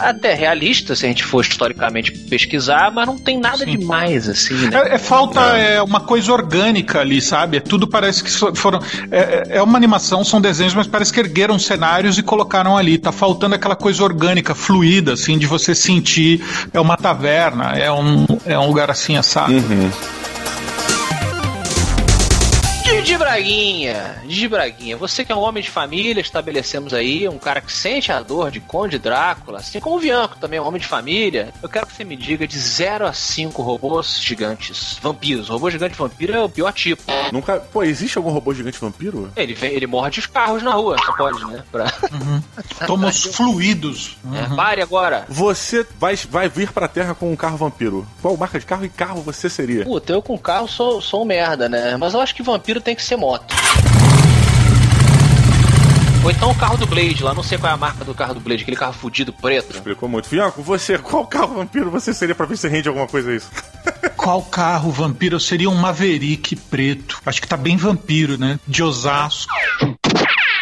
até 0.00 0.34
realista, 0.34 0.94
se 0.94 1.04
a 1.04 1.08
gente 1.08 1.24
for 1.24 1.44
historicamente 1.44 2.12
pesquisar, 2.12 2.90
mas 2.92 3.06
não 3.06 3.18
tem 3.18 3.38
nada 3.38 3.64
demais, 3.64 4.28
assim, 4.28 4.54
né? 4.54 4.70
É, 4.90 4.94
é 4.94 4.98
falta 4.98 5.40
é, 5.56 5.82
uma 5.82 6.00
coisa 6.00 6.32
orgânica 6.32 7.00
ali, 7.00 7.20
sabe? 7.20 7.56
É 7.56 7.60
Tudo 7.60 7.86
parece 7.86 8.24
que 8.24 8.30
foram. 8.56 8.80
É, 9.10 9.58
é 9.58 9.62
uma 9.62 9.76
animação, 9.76 10.24
são 10.24 10.40
desenhos, 10.40 10.74
mas 10.74 10.86
parece 10.86 11.12
que 11.12 11.20
ergueram 11.20 11.58
cenários 11.58 12.18
e 12.18 12.22
colocaram 12.22 12.76
ali. 12.76 12.98
Tá 12.98 13.12
faltando 13.12 13.54
aquela 13.54 13.76
coisa 13.76 14.02
orgânica, 14.02 14.54
fluida, 14.54 15.12
assim, 15.14 15.38
de 15.38 15.46
você 15.46 15.74
sentir. 15.74 16.42
É 16.72 16.80
uma 16.80 16.96
taverna, 16.96 17.78
é 17.78 17.90
um, 17.92 18.26
é 18.46 18.58
um 18.58 18.66
lugar 18.66 18.90
assim, 18.90 19.16
assado. 19.16 19.52
Didi 22.84 23.16
Braguinha, 23.30 24.22
Didi 24.26 24.48
Braguinha, 24.48 24.96
você 24.96 25.24
que 25.24 25.30
é 25.30 25.34
um 25.36 25.38
homem 25.40 25.62
de 25.62 25.70
família, 25.70 26.20
estabelecemos 26.20 26.92
aí, 26.92 27.28
um 27.28 27.38
cara 27.38 27.60
que 27.60 27.72
sente 27.72 28.10
a 28.10 28.20
dor 28.20 28.50
de 28.50 28.58
Conde 28.58 28.98
Drácula, 28.98 29.60
assim 29.60 29.78
como 29.78 29.96
o 29.96 30.00
Bianco 30.00 30.36
também 30.36 30.58
é 30.58 30.62
um 30.62 30.66
homem 30.66 30.80
de 30.80 30.86
família, 30.86 31.52
eu 31.62 31.68
quero 31.68 31.86
que 31.86 31.94
você 31.94 32.02
me 32.02 32.16
diga 32.16 32.44
de 32.44 32.58
0 32.58 33.06
a 33.06 33.12
5 33.12 33.62
robôs 33.62 34.20
gigantes, 34.20 34.98
vampiros. 35.00 35.48
Robô 35.48 35.70
gigante 35.70 35.96
vampiro 35.96 36.34
é 36.34 36.42
o 36.42 36.48
pior 36.48 36.72
tipo. 36.72 37.04
Nunca. 37.32 37.60
Pô, 37.60 37.84
existe 37.84 38.18
algum 38.18 38.30
robô 38.30 38.52
gigante 38.52 38.80
vampiro? 38.80 39.30
Ele, 39.36 39.54
vem, 39.54 39.72
ele 39.74 39.86
morde 39.86 40.18
os 40.18 40.26
carros 40.26 40.62
na 40.62 40.72
rua, 40.72 40.96
só 41.04 41.12
pode, 41.12 41.44
né? 41.46 41.62
Pra... 41.70 41.86
Toma 42.84 43.08
os 43.08 43.22
fluidos. 43.36 44.16
É, 44.34 44.56
pare 44.56 44.82
agora. 44.82 45.24
Você 45.28 45.86
vai, 45.98 46.16
vai 46.16 46.48
vir 46.48 46.72
pra 46.72 46.88
Terra 46.88 47.14
com 47.14 47.32
um 47.32 47.36
carro 47.36 47.56
vampiro. 47.56 48.04
Qual 48.20 48.36
marca 48.36 48.58
de 48.58 48.66
carro 48.66 48.84
e 48.84 48.88
carro 48.88 49.22
você 49.22 49.48
seria? 49.48 49.84
Puta, 49.84 50.12
eu 50.12 50.20
com 50.20 50.36
carro 50.36 50.66
sou, 50.66 51.00
sou 51.00 51.22
um 51.22 51.26
merda, 51.26 51.68
né? 51.68 51.96
Mas 51.96 52.14
eu 52.14 52.20
acho 52.20 52.34
que 52.34 52.42
vampiro 52.42 52.80
tem 52.80 52.96
que 52.96 53.02
ser 53.02 53.19
moto. 53.20 53.54
Ou 56.24 56.30
então 56.30 56.50
o 56.50 56.54
carro 56.54 56.76
do 56.76 56.86
Blade 56.86 57.22
lá, 57.22 57.32
não 57.32 57.42
sei 57.42 57.56
qual 57.56 57.70
é 57.70 57.74
a 57.74 57.78
marca 57.78 58.04
do 58.04 58.14
carro 58.14 58.34
do 58.34 58.40
Blade, 58.40 58.62
aquele 58.62 58.76
carro 58.76 58.92
fudido 58.92 59.32
preto. 59.32 59.74
Explicou 59.74 60.08
muito. 60.08 60.28
Fianco, 60.28 60.62
você, 60.62 60.98
qual 60.98 61.26
carro 61.26 61.54
vampiro 61.54 61.90
você 61.90 62.12
seria 62.12 62.34
pra 62.34 62.46
ver 62.46 62.56
se 62.56 62.68
rende 62.68 62.88
alguma 62.88 63.06
coisa 63.06 63.30
a 63.30 63.36
isso? 63.36 63.50
Qual 64.16 64.42
carro 64.42 64.90
vampiro? 64.90 65.36
Eu 65.36 65.40
seria 65.40 65.70
um 65.70 65.74
Maverick 65.74 66.54
preto. 66.54 67.22
Acho 67.24 67.40
que 67.40 67.48
tá 67.48 67.56
bem 67.56 67.78
vampiro, 67.78 68.36
né? 68.36 68.60
De 68.68 68.82
Osasco. 68.82 69.50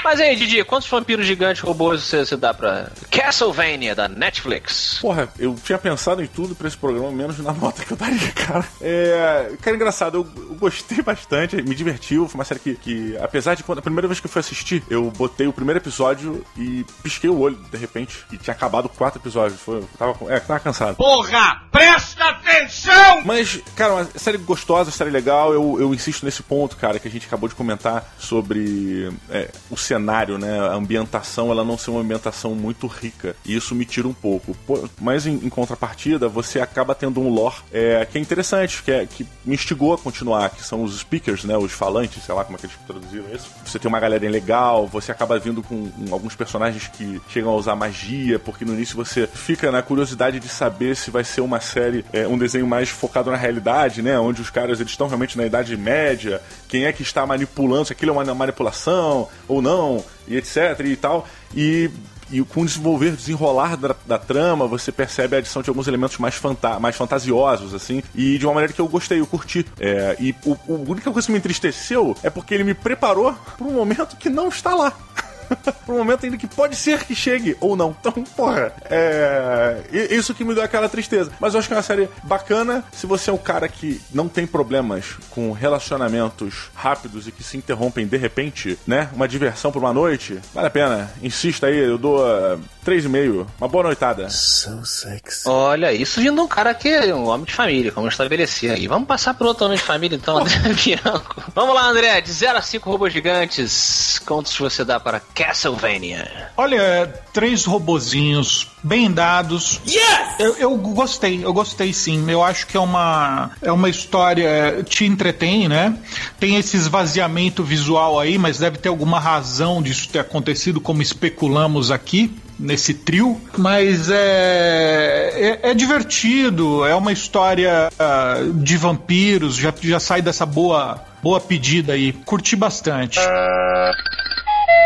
Mas 0.09 0.23
aí, 0.23 0.35
Didi, 0.37 0.65
quantos 0.65 0.89
vampiros 0.89 1.27
gigantes 1.27 1.61
robôs 1.61 2.03
você, 2.03 2.25
você 2.25 2.35
dá 2.35 2.55
pra 2.55 2.91
Castlevania 3.11 3.95
da 3.95 4.09
Netflix? 4.09 4.97
Porra, 5.03 5.29
eu 5.39 5.55
tinha 5.63 5.77
pensado 5.77 6.23
em 6.23 6.27
tudo 6.27 6.55
pra 6.55 6.67
esse 6.67 6.79
programa, 6.79 7.11
menos 7.13 7.39
na 7.41 7.53
nota 7.53 7.85
que 7.85 7.93
eu 7.93 7.97
daria, 7.97 8.33
cara. 8.33 8.65
É. 8.81 9.53
Cara, 9.61 9.77
engraçado, 9.77 10.17
eu, 10.17 10.45
eu 10.49 10.55
gostei 10.55 11.03
bastante, 11.03 11.57
me 11.57 11.75
divertiu. 11.75 12.27
Foi 12.27 12.39
uma 12.39 12.45
série 12.47 12.59
que, 12.59 12.75
que, 12.77 13.19
apesar 13.19 13.55
de 13.55 13.63
quando 13.63 13.81
a 13.81 13.83
primeira 13.83 14.09
vez 14.09 14.19
que 14.19 14.25
eu 14.25 14.31
fui 14.31 14.41
assistir, 14.41 14.83
eu 14.89 15.11
botei 15.11 15.47
o 15.47 15.53
primeiro 15.53 15.79
episódio 15.79 16.43
e 16.57 16.87
pisquei 17.03 17.29
o 17.29 17.39
olho, 17.39 17.59
de 17.71 17.77
repente, 17.77 18.25
e 18.33 18.39
tinha 18.39 18.55
acabado 18.55 18.89
quatro 18.89 19.21
episódios. 19.21 19.61
Foi, 19.61 19.77
eu 19.77 19.89
tava, 19.99 20.33
é, 20.33 20.41
tava 20.41 20.61
cansado. 20.61 20.97
Porra, 20.97 21.65
presta 21.71 22.25
atenção! 22.25 23.21
Mas, 23.27 23.61
cara, 23.77 23.93
uma 23.93 24.09
série 24.17 24.39
gostosa, 24.39 24.91
série 24.91 25.11
legal. 25.11 25.53
Eu, 25.53 25.77
eu 25.79 25.93
insisto 25.93 26.25
nesse 26.25 26.43
ponto, 26.43 26.79
cara, 26.79 26.99
que 26.99 27.07
a 27.07 27.11
gente 27.11 27.27
acabou 27.27 27.47
de 27.47 27.55
comentar 27.55 28.11
sobre 28.19 29.13
é, 29.29 29.51
o 29.69 29.77
cenário, 29.77 29.98
né? 30.39 30.59
A 30.59 30.75
ambientação, 30.75 31.51
ela 31.51 31.65
não 31.65 31.77
ser 31.77 31.91
uma 31.91 32.01
ambientação 32.01 32.55
muito 32.55 32.87
rica. 32.87 33.37
E 33.45 33.55
isso 33.55 33.75
me 33.75 33.85
tira 33.85 34.09
um 34.09 34.15
pouco. 34.15 34.57
Mas 35.01 35.27
em, 35.27 35.35
em 35.35 35.49
contrapartida, 35.49 36.29
você 36.29 36.61
acaba 36.61 36.95
tendo 36.95 37.21
um 37.21 37.29
lore 37.29 37.57
é, 37.73 38.07
que 38.11 38.19
é 38.19 38.21
interessante, 38.21 38.83
que, 38.83 38.91
é, 38.91 39.07
que 39.07 39.27
me 39.45 39.55
instigou 39.55 39.93
a 39.93 39.99
continuar, 39.99 40.51
que 40.51 40.65
são 40.65 40.83
os 40.83 40.99
speakers, 40.99 41.45
né? 41.45 41.57
Os 41.57 41.73
falantes, 41.73 42.25
sei 42.25 42.35
lá 42.35 42.45
como 42.45 42.57
é 42.57 42.61
que 42.61 42.67
eles 42.67 42.77
traduziram 42.87 43.27
isso. 43.35 43.51
Você 43.65 43.79
tem 43.79 43.89
uma 43.89 44.01
galerinha 44.01 44.31
legal, 44.31 44.87
você 44.87 45.13
acaba 45.13 45.39
vindo 45.39 45.63
com, 45.63 45.91
alguns 46.11 46.35
personagens 46.35 46.89
que 46.89 47.21
chegam 47.29 47.51
a 47.51 47.55
usar 47.55 47.77
magia, 47.77 48.39
porque 48.39 48.65
no 48.65 48.73
início 48.73 48.97
você 48.97 49.27
fica 49.27 49.71
na 49.71 49.83
curiosidade 49.83 50.41
de 50.41 50.49
saber 50.49 50.97
se 50.97 51.11
vai 51.11 51.25
ser 51.25 51.41
uma 51.41 51.61
série, 51.61 52.05
é, 52.13 52.27
um 52.27 52.39
um 52.39 52.41
desenho 52.41 52.67
mais 52.67 52.89
focado 52.89 53.31
na 53.31 53.37
realidade, 53.37 54.01
né? 54.01 54.19
Onde 54.19 54.41
os 54.41 54.49
caras 54.49 54.79
eles 54.79 54.93
estão 54.93 55.09
realmente 55.09 55.37
na 55.37 55.45
Idade 55.45 55.77
Média, 55.77 56.41
quem 56.69 56.85
é 56.85 56.93
que 56.93 57.03
está 57.03 57.27
manipulando, 57.27 57.87
se 57.87 57.93
aquilo 57.93 58.13
é 58.13 58.15
uma 58.15 58.35
manipulação 58.35 59.29
ou 59.49 59.61
não, 59.61 59.88
e 60.27 60.37
etc 60.37 60.81
e 60.85 60.97
tal. 60.97 61.27
E 61.55 61.91
e 62.31 62.43
com 62.43 62.61
o 62.61 62.67
desenvolver, 62.67 63.13
desenrolar 63.13 63.77
da, 63.77 63.97
da, 64.07 64.19
trama, 64.19 64.67
você 64.67 64.93
percebe 64.93 65.37
a 65.37 65.39
adição 65.39 65.63
de 65.63 65.71
alguns 65.71 65.89
elementos 65.89 66.19
mais, 66.19 66.35
fanta 66.35 66.79
mais 66.79 66.95
fantasiosos, 66.97 67.75
assim, 67.75 68.03
e 68.15 68.39
de 68.39 68.47
uma 68.47 68.55
maneira 68.55 68.73
que 68.73 68.81
eu 68.81 68.89
gostei, 68.89 69.21
eu 69.21 69.27
curti. 69.27 69.65
É, 69.81 70.17
e 70.21 70.35
o, 70.45 70.53
o, 70.67 70.85
a 70.87 70.91
única 70.91 71.11
coisa 71.11 71.27
que 71.27 71.33
me 71.33 71.39
entristeceu 71.39 72.15
é 72.23 72.31
porque 72.31 72.55
ele 72.55 72.65
me 72.65 72.75
preparou 72.75 73.35
para 73.57 73.67
um 73.67 73.73
momento 73.73 74.17
que 74.17 74.29
não 74.29 74.49
está 74.49 74.75
lá. 74.75 74.93
por 75.85 75.95
um 75.95 75.99
momento 75.99 76.25
ainda 76.25 76.37
que 76.37 76.47
pode 76.47 76.77
ser 76.77 77.05
que 77.05 77.15
chegue 77.15 77.57
ou 77.61 77.77
não. 77.77 77.97
Então, 77.99 78.13
porra, 78.13 78.73
é. 78.91 79.83
Isso 80.11 80.35
que 80.35 80.45
me 80.45 80.55
deu 80.55 80.63
aquela 80.63 80.89
tristeza. 80.89 81.31
Mas 81.41 81.55
eu 81.55 81.61
acho 81.61 81.69
que 81.69 81.75
é 81.75 81.77
uma 81.77 81.83
série 81.83 82.09
bacana. 82.25 82.85
Se 82.93 83.07
você 83.07 83.31
é 83.31 83.33
um 83.33 83.39
cara 83.39 83.69
que 83.69 84.01
não 84.13 84.29
tem 84.29 84.47
problemas 84.47 85.17
com 85.31 85.53
relacionamentos 85.53 86.71
rápidos 86.75 87.27
e 87.27 87.33
que 87.33 87.43
se 87.43 87.57
interrompem 87.57 88.07
de 88.07 88.17
repente, 88.17 88.79
né? 88.87 89.09
Uma 89.13 89.29
diversão 89.29 89.73
por 89.73 89.83
uma 89.83 89.93
noite, 89.93 90.39
vale 90.55 90.67
a 90.67 90.71
pena. 90.71 91.11
Insista 91.23 91.67
aí, 91.67 91.79
eu 91.79 91.99
dou 91.99 92.21
uh, 92.21 92.61
3,5. 92.85 93.47
Uma 93.61 93.69
boa 93.69 93.85
noitada. 93.85 94.29
So 94.31 94.85
sexy. 94.85 95.49
Olha, 95.49 95.93
isso 95.93 96.21
vindo 96.21 96.37
de 96.37 96.41
um 96.41 96.49
cara 96.49 96.75
que 96.75 96.89
é 96.89 97.15
um 97.15 97.29
homem 97.29 97.45
de 97.45 97.53
família, 97.53 97.93
como 97.93 98.07
eu 98.07 98.11
estabeleci 98.11 98.69
aí. 98.69 98.87
Vamos 98.87 99.07
passar 99.07 99.35
pro 99.35 99.49
outro 99.49 99.67
homem 99.67 99.77
de 99.77 99.85
família 99.85 100.17
então, 100.17 100.39
André 100.39 100.73
Bianco. 100.73 101.43
Vamos 101.55 101.75
lá, 101.75 101.87
André. 101.89 102.21
De 102.21 102.33
0 102.33 102.59
a 102.59 102.63
5 102.63 102.91
robôs 102.91 103.13
gigantes, 103.13 104.21
quantos 104.25 104.57
você 104.57 104.85
dá 104.85 104.99
para 104.99 105.21
Castlevania? 105.39 106.51
Olha, 106.57 107.07
três 107.33 107.65
robozinhos 107.65 108.67
bem 108.83 109.11
dados. 109.11 109.81
Yes! 109.87 110.35
Eu, 110.41 110.57
eu, 110.57 110.77
gostei, 110.77 111.45
eu 111.45 111.53
gostei 111.53 111.93
sim. 111.93 112.29
Eu 112.29 112.43
acho 112.43 112.67
que 112.67 112.77
é 112.77 112.81
uma, 112.81 113.53
é 113.63 113.71
uma 113.71 113.89
história 113.89 114.83
te 114.83 115.05
entretém, 115.05 115.69
né? 115.69 115.97
Tem 116.41 116.57
esse 116.57 116.77
esvaziamento 116.77 117.63
visual 117.63 118.19
aí, 118.19 118.37
mas 118.37 118.59
deve 118.59 118.79
ter 118.79 118.89
alguma 118.89 119.21
razão 119.21 119.81
disso 119.81 120.09
ter 120.09 120.19
acontecido, 120.19 120.81
como 120.81 121.01
especulamos 121.01 121.93
aqui 121.93 122.37
nesse 122.59 122.93
trio, 122.93 123.41
mas 123.57 124.11
é, 124.11 125.61
é, 125.63 125.71
é, 125.71 125.75
divertido, 125.75 126.85
é 126.85 126.95
uma 126.95 127.13
história 127.13 127.89
uh, 127.93 128.53
de 128.55 128.77
vampiros, 128.77 129.55
já, 129.55 129.73
já 129.81 130.01
sai 130.01 130.21
dessa 130.21 130.45
boa, 130.45 131.01
boa 131.23 131.41
pedida 131.41 131.93
aí. 131.93 132.13
Curti 132.13 132.57
bastante. 132.57 133.21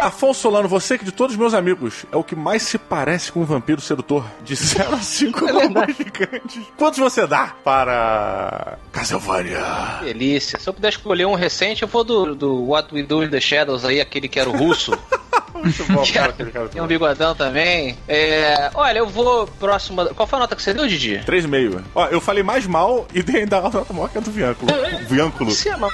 Afonso 0.02 0.40
Solano, 0.40 0.68
você 0.68 0.98
que 0.98 1.04
de 1.04 1.12
todos 1.12 1.34
os 1.34 1.38
meus 1.38 1.54
amigos 1.54 2.04
é 2.10 2.16
o 2.16 2.24
que 2.24 2.34
mais 2.34 2.62
se 2.62 2.76
parece 2.76 3.30
com 3.30 3.40
um 3.40 3.44
vampiro 3.44 3.80
sedutor. 3.80 4.24
De 4.42 4.56
0 4.56 4.94
a 4.94 4.98
5 4.98 5.46
é 5.48 5.92
gigantes. 5.92 6.62
Quantos 6.76 6.98
você 6.98 7.24
dá 7.24 7.54
para 7.62 8.78
Castlevania? 8.90 9.62
Delícia. 10.02 10.58
Se 10.58 10.68
eu 10.68 10.74
puder 10.74 10.88
escolher 10.88 11.26
um 11.26 11.34
recente, 11.34 11.82
eu 11.82 11.88
vou 11.88 12.02
do, 12.02 12.34
do 12.34 12.64
What 12.64 12.92
We 12.92 13.04
Do 13.04 13.22
in 13.22 13.28
the 13.28 13.40
Shadows 13.40 13.84
aí, 13.84 14.00
aquele 14.00 14.26
que 14.26 14.40
era 14.40 14.50
o 14.50 14.56
russo. 14.56 14.92
Muito 15.54 15.84
bom, 15.84 16.04
cara, 16.12 16.30
aquele 16.30 16.50
cara. 16.50 16.68
Tem 16.68 16.82
um 16.82 16.86
bigodão 16.86 17.34
também. 17.36 17.96
É, 18.08 18.70
olha, 18.74 18.98
eu 18.98 19.06
vou 19.06 19.46
próxima. 19.46 20.06
Qual 20.06 20.26
foi 20.26 20.36
a 20.38 20.40
nota 20.40 20.56
que 20.56 20.62
você 20.62 20.74
deu, 20.74 20.88
Didi? 20.88 21.22
3,5. 21.24 21.82
Ó, 21.94 22.06
eu 22.08 22.20
falei 22.20 22.42
mais 22.42 22.66
mal 22.66 23.06
e 23.14 23.22
dei 23.22 23.42
ainda 23.42 23.58
a 23.58 23.70
nota 23.70 23.92
maior 23.92 24.08
que 24.08 24.18
a 24.18 24.20
do 24.20 24.32
Viânculo. 24.32 24.72
Viânculo. 25.08 25.50
Você 25.52 25.68
é 25.68 25.76
mal. 25.76 25.90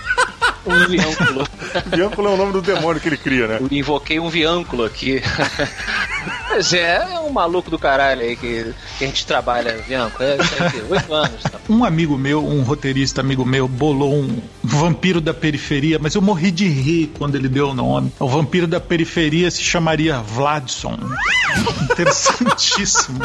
Um 0.67 0.87
viânculo. 0.87 1.47
viânculo 1.87 2.29
é 2.29 2.31
o 2.33 2.37
nome 2.37 2.53
do 2.53 2.63
demônio 2.63 3.01
que 3.01 3.09
ele 3.09 3.17
cria, 3.17 3.47
né? 3.47 3.59
Eu 3.61 3.69
invoquei 3.71 4.21
um 4.21 4.29
viânculo 4.29 4.85
aqui. 4.85 5.23
Mas 6.51 6.73
é, 6.73 6.97
é 7.15 7.21
um 7.21 7.31
maluco 7.31 7.71
do 7.71 7.79
caralho 7.79 8.23
aí 8.23 8.37
que, 8.37 8.75
que 8.99 9.05
a 9.05 9.07
gente 9.07 9.27
trabalha, 9.27 9.77
Vianco. 9.87 10.23
É, 10.23 10.37
é 10.37 10.83
oito 10.91 11.15
anos. 11.15 11.43
Tá? 11.43 11.59
Um 11.69 11.85
amigo 11.85 12.17
meu, 12.17 12.45
um 12.45 12.63
roteirista 12.63 13.21
amigo 13.21 13.45
meu, 13.45 13.69
bolou 13.69 14.15
um 14.15 14.41
vampiro 14.63 15.21
da 15.21 15.35
periferia, 15.35 15.99
mas 15.99 16.15
eu 16.15 16.23
morri 16.23 16.51
de 16.51 16.67
rir 16.67 17.13
quando 17.19 17.35
ele 17.35 17.49
deu 17.49 17.71
o 17.71 17.75
nome. 17.75 18.13
O 18.19 18.29
vampiro 18.29 18.67
da 18.67 18.81
periferia 18.81 19.51
se 19.51 19.63
chamaria 19.63 20.21
Vladson. 20.21 20.99
Interessantíssimo 21.91 23.21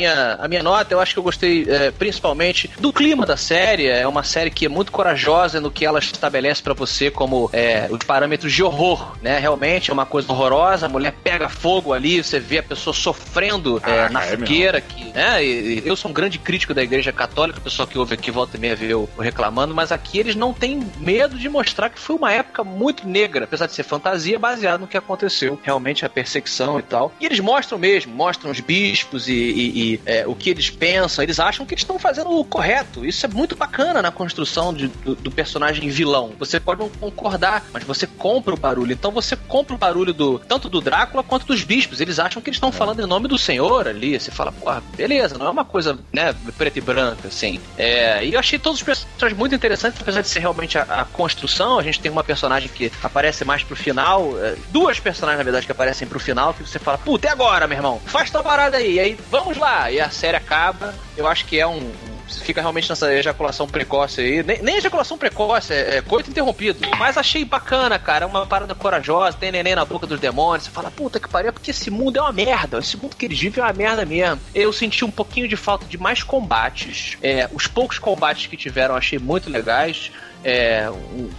minha, 0.00 0.34
a 0.40 0.48
minha 0.48 0.62
nota, 0.62 0.94
eu 0.94 1.00
acho 1.00 1.12
que 1.12 1.18
eu 1.18 1.22
gostei 1.22 1.66
é, 1.68 1.90
principalmente 1.90 2.70
do 2.78 2.92
clima 2.92 3.26
da 3.26 3.36
série. 3.36 3.86
É 3.86 4.06
uma 4.06 4.22
série 4.22 4.50
que 4.50 4.66
é 4.66 4.68
muito 4.68 4.90
corajosa 4.90 5.60
no 5.60 5.70
que 5.70 5.84
ela 5.84 5.98
estabelece 5.98 6.62
para 6.62 6.74
você 6.74 7.10
como 7.10 7.50
é, 7.52 7.86
os 7.90 7.98
parâmetros 8.04 8.52
de 8.52 8.62
horror, 8.62 9.16
né? 9.22 9.38
Realmente 9.38 9.90
é 9.90 9.92
uma 9.92 10.06
coisa 10.06 10.32
horrorosa, 10.32 10.86
a 10.86 10.88
mulher 10.88 11.14
pega 11.22 11.48
fogo 11.48 11.92
ali, 11.92 12.22
você 12.22 12.40
vê 12.40 12.58
a 12.58 12.62
pessoa 12.62 12.94
sofrendo 12.94 13.80
é, 13.84 14.06
ah, 14.06 14.08
na 14.08 14.24
é 14.24 14.36
fogueira. 14.36 14.80
Que, 14.80 15.04
né? 15.12 15.44
E, 15.44 15.82
eu 15.84 15.94
sou 15.96 16.10
um 16.10 16.14
grande 16.14 16.38
crítico 16.38 16.72
da 16.72 16.82
igreja 16.82 17.12
católica, 17.12 17.58
o 17.58 17.62
pessoal 17.62 17.86
que 17.86 17.98
ouve 17.98 18.14
aqui 18.14 18.30
volta 18.30 18.56
e 18.56 18.60
meia 18.60 18.74
vê 18.74 18.92
eu 18.92 19.08
reclamando, 19.18 19.74
mas 19.74 19.92
aqui 19.92 20.18
eles 20.18 20.34
não 20.34 20.52
têm 20.52 20.80
medo 20.98 21.36
de 21.36 21.48
mostrar 21.48 21.90
que 21.90 21.98
foi 21.98 22.16
uma 22.16 22.32
época 22.32 22.64
muito 22.64 23.06
negra, 23.06 23.44
apesar 23.44 23.66
de 23.66 23.72
ser 23.72 23.82
fantasia, 23.82 24.38
baseado 24.38 24.80
no 24.80 24.86
que 24.86 24.96
aconteceu. 24.96 25.58
Realmente 25.62 26.04
a 26.04 26.08
perseguição 26.08 26.78
e 26.78 26.82
tal. 26.82 27.12
E 27.20 27.26
eles 27.26 27.40
mostram 27.40 27.78
mesmo, 27.78 28.14
mostram 28.14 28.50
os 28.50 28.60
bispos 28.60 29.28
e, 29.28 29.32
e 29.32 29.89
e 29.89 29.89
é, 30.04 30.26
o 30.26 30.34
que 30.34 30.50
eles 30.50 30.70
pensam, 30.70 31.22
eles 31.22 31.40
acham 31.40 31.64
que 31.64 31.74
eles 31.74 31.82
estão 31.82 31.98
fazendo 31.98 32.30
o 32.30 32.44
correto. 32.44 33.04
Isso 33.04 33.24
é 33.24 33.28
muito 33.28 33.56
bacana 33.56 34.02
na 34.02 34.10
construção 34.10 34.72
de, 34.72 34.88
do, 34.88 35.14
do, 35.14 35.30
personagem 35.30 35.88
vilão. 35.88 36.32
Você 36.38 36.60
pode 36.60 36.80
não 36.80 36.88
concordar, 36.88 37.64
mas 37.72 37.84
você 37.84 38.06
compra 38.06 38.54
o 38.54 38.56
barulho. 38.56 38.92
Então 38.92 39.10
você 39.10 39.36
compra 39.36 39.74
o 39.74 39.78
barulho 39.78 40.12
do 40.12 40.38
tanto 40.38 40.68
do 40.68 40.80
Drácula 40.80 41.22
quanto 41.22 41.46
dos 41.46 41.64
bispos. 41.64 42.00
Eles 42.00 42.18
acham 42.18 42.42
que 42.42 42.50
eles 42.50 42.56
estão 42.56 42.70
falando 42.70 43.00
em 43.00 43.06
nome 43.06 43.28
do 43.28 43.38
Senhor 43.38 43.88
ali. 43.88 44.18
Você 44.18 44.30
fala, 44.30 44.52
porra, 44.52 44.82
beleza, 44.96 45.38
não 45.38 45.46
é 45.46 45.50
uma 45.50 45.64
coisa, 45.64 45.98
né, 46.12 46.34
preta 46.56 46.78
e 46.78 46.82
branca, 46.82 47.28
assim. 47.28 47.60
É, 47.78 48.24
e 48.24 48.34
eu 48.34 48.40
achei 48.40 48.58
todos 48.58 48.80
os 48.80 48.84
personagens 48.84 49.38
muito 49.38 49.54
interessantes, 49.54 50.00
apesar 50.00 50.20
de 50.20 50.28
ser 50.28 50.40
realmente 50.40 50.78
a, 50.78 50.82
a, 50.82 51.04
construção. 51.04 51.78
A 51.78 51.82
gente 51.82 52.00
tem 52.00 52.10
uma 52.10 52.24
personagem 52.24 52.68
que 52.68 52.92
aparece 53.02 53.44
mais 53.44 53.62
pro 53.62 53.76
final, 53.76 54.32
é, 54.38 54.56
duas 54.70 55.00
personagens, 55.00 55.38
na 55.38 55.44
verdade, 55.44 55.66
que 55.66 55.72
aparecem 55.72 56.06
pro 56.06 56.20
final, 56.20 56.52
que 56.54 56.62
você 56.62 56.78
fala, 56.78 56.98
puta, 56.98 57.26
e 57.26 57.30
agora, 57.30 57.66
meu 57.66 57.78
irmão? 57.78 58.00
Faz 58.06 58.30
tua 58.30 58.42
parada 58.42 58.76
aí. 58.76 58.94
E 58.94 59.00
aí, 59.00 59.18
vamos 59.30 59.56
lá 59.56 59.79
e 59.88 60.00
a 60.00 60.10
série 60.10 60.36
acaba. 60.36 60.92
Eu 61.16 61.28
acho 61.28 61.44
que 61.46 61.60
é 61.60 61.66
um, 61.66 61.92
fica 62.38 62.60
realmente 62.60 62.88
nessa 62.88 63.12
ejaculação 63.12 63.66
precoce 63.66 64.20
aí. 64.20 64.42
Nem, 64.42 64.62
nem 64.62 64.76
ejaculação 64.76 65.18
precoce, 65.18 65.72
é, 65.72 65.96
é, 65.96 66.02
coito 66.02 66.30
interrompido. 66.30 66.80
Mas 66.98 67.16
achei 67.16 67.44
bacana, 67.44 67.98
cara. 67.98 68.24
É 68.24 68.28
uma 68.28 68.46
parada 68.46 68.74
corajosa, 68.74 69.36
tem 69.36 69.50
neném 69.52 69.74
na 69.74 69.84
boca 69.84 70.06
dos 70.06 70.20
demônios. 70.20 70.64
Você 70.64 70.70
fala, 70.70 70.90
puta 70.90 71.18
que 71.18 71.28
pariu, 71.28 71.52
porque 71.52 71.70
esse 71.70 71.90
mundo 71.90 72.18
é 72.18 72.22
uma 72.22 72.32
merda. 72.32 72.78
Esse 72.78 72.96
mundo 72.96 73.16
que 73.16 73.24
eles 73.24 73.38
vivem 73.38 73.62
é 73.62 73.66
uma 73.66 73.72
merda 73.72 74.04
mesmo. 74.04 74.40
Eu 74.54 74.72
senti 74.72 75.04
um 75.04 75.10
pouquinho 75.10 75.48
de 75.48 75.56
falta 75.56 75.84
de 75.86 75.98
mais 75.98 76.22
combates. 76.22 77.16
É, 77.22 77.48
os 77.52 77.66
poucos 77.66 77.98
combates 77.98 78.46
que 78.46 78.56
tiveram 78.56 78.94
achei 78.94 79.18
muito 79.18 79.50
legais. 79.50 80.10
É, 80.44 80.90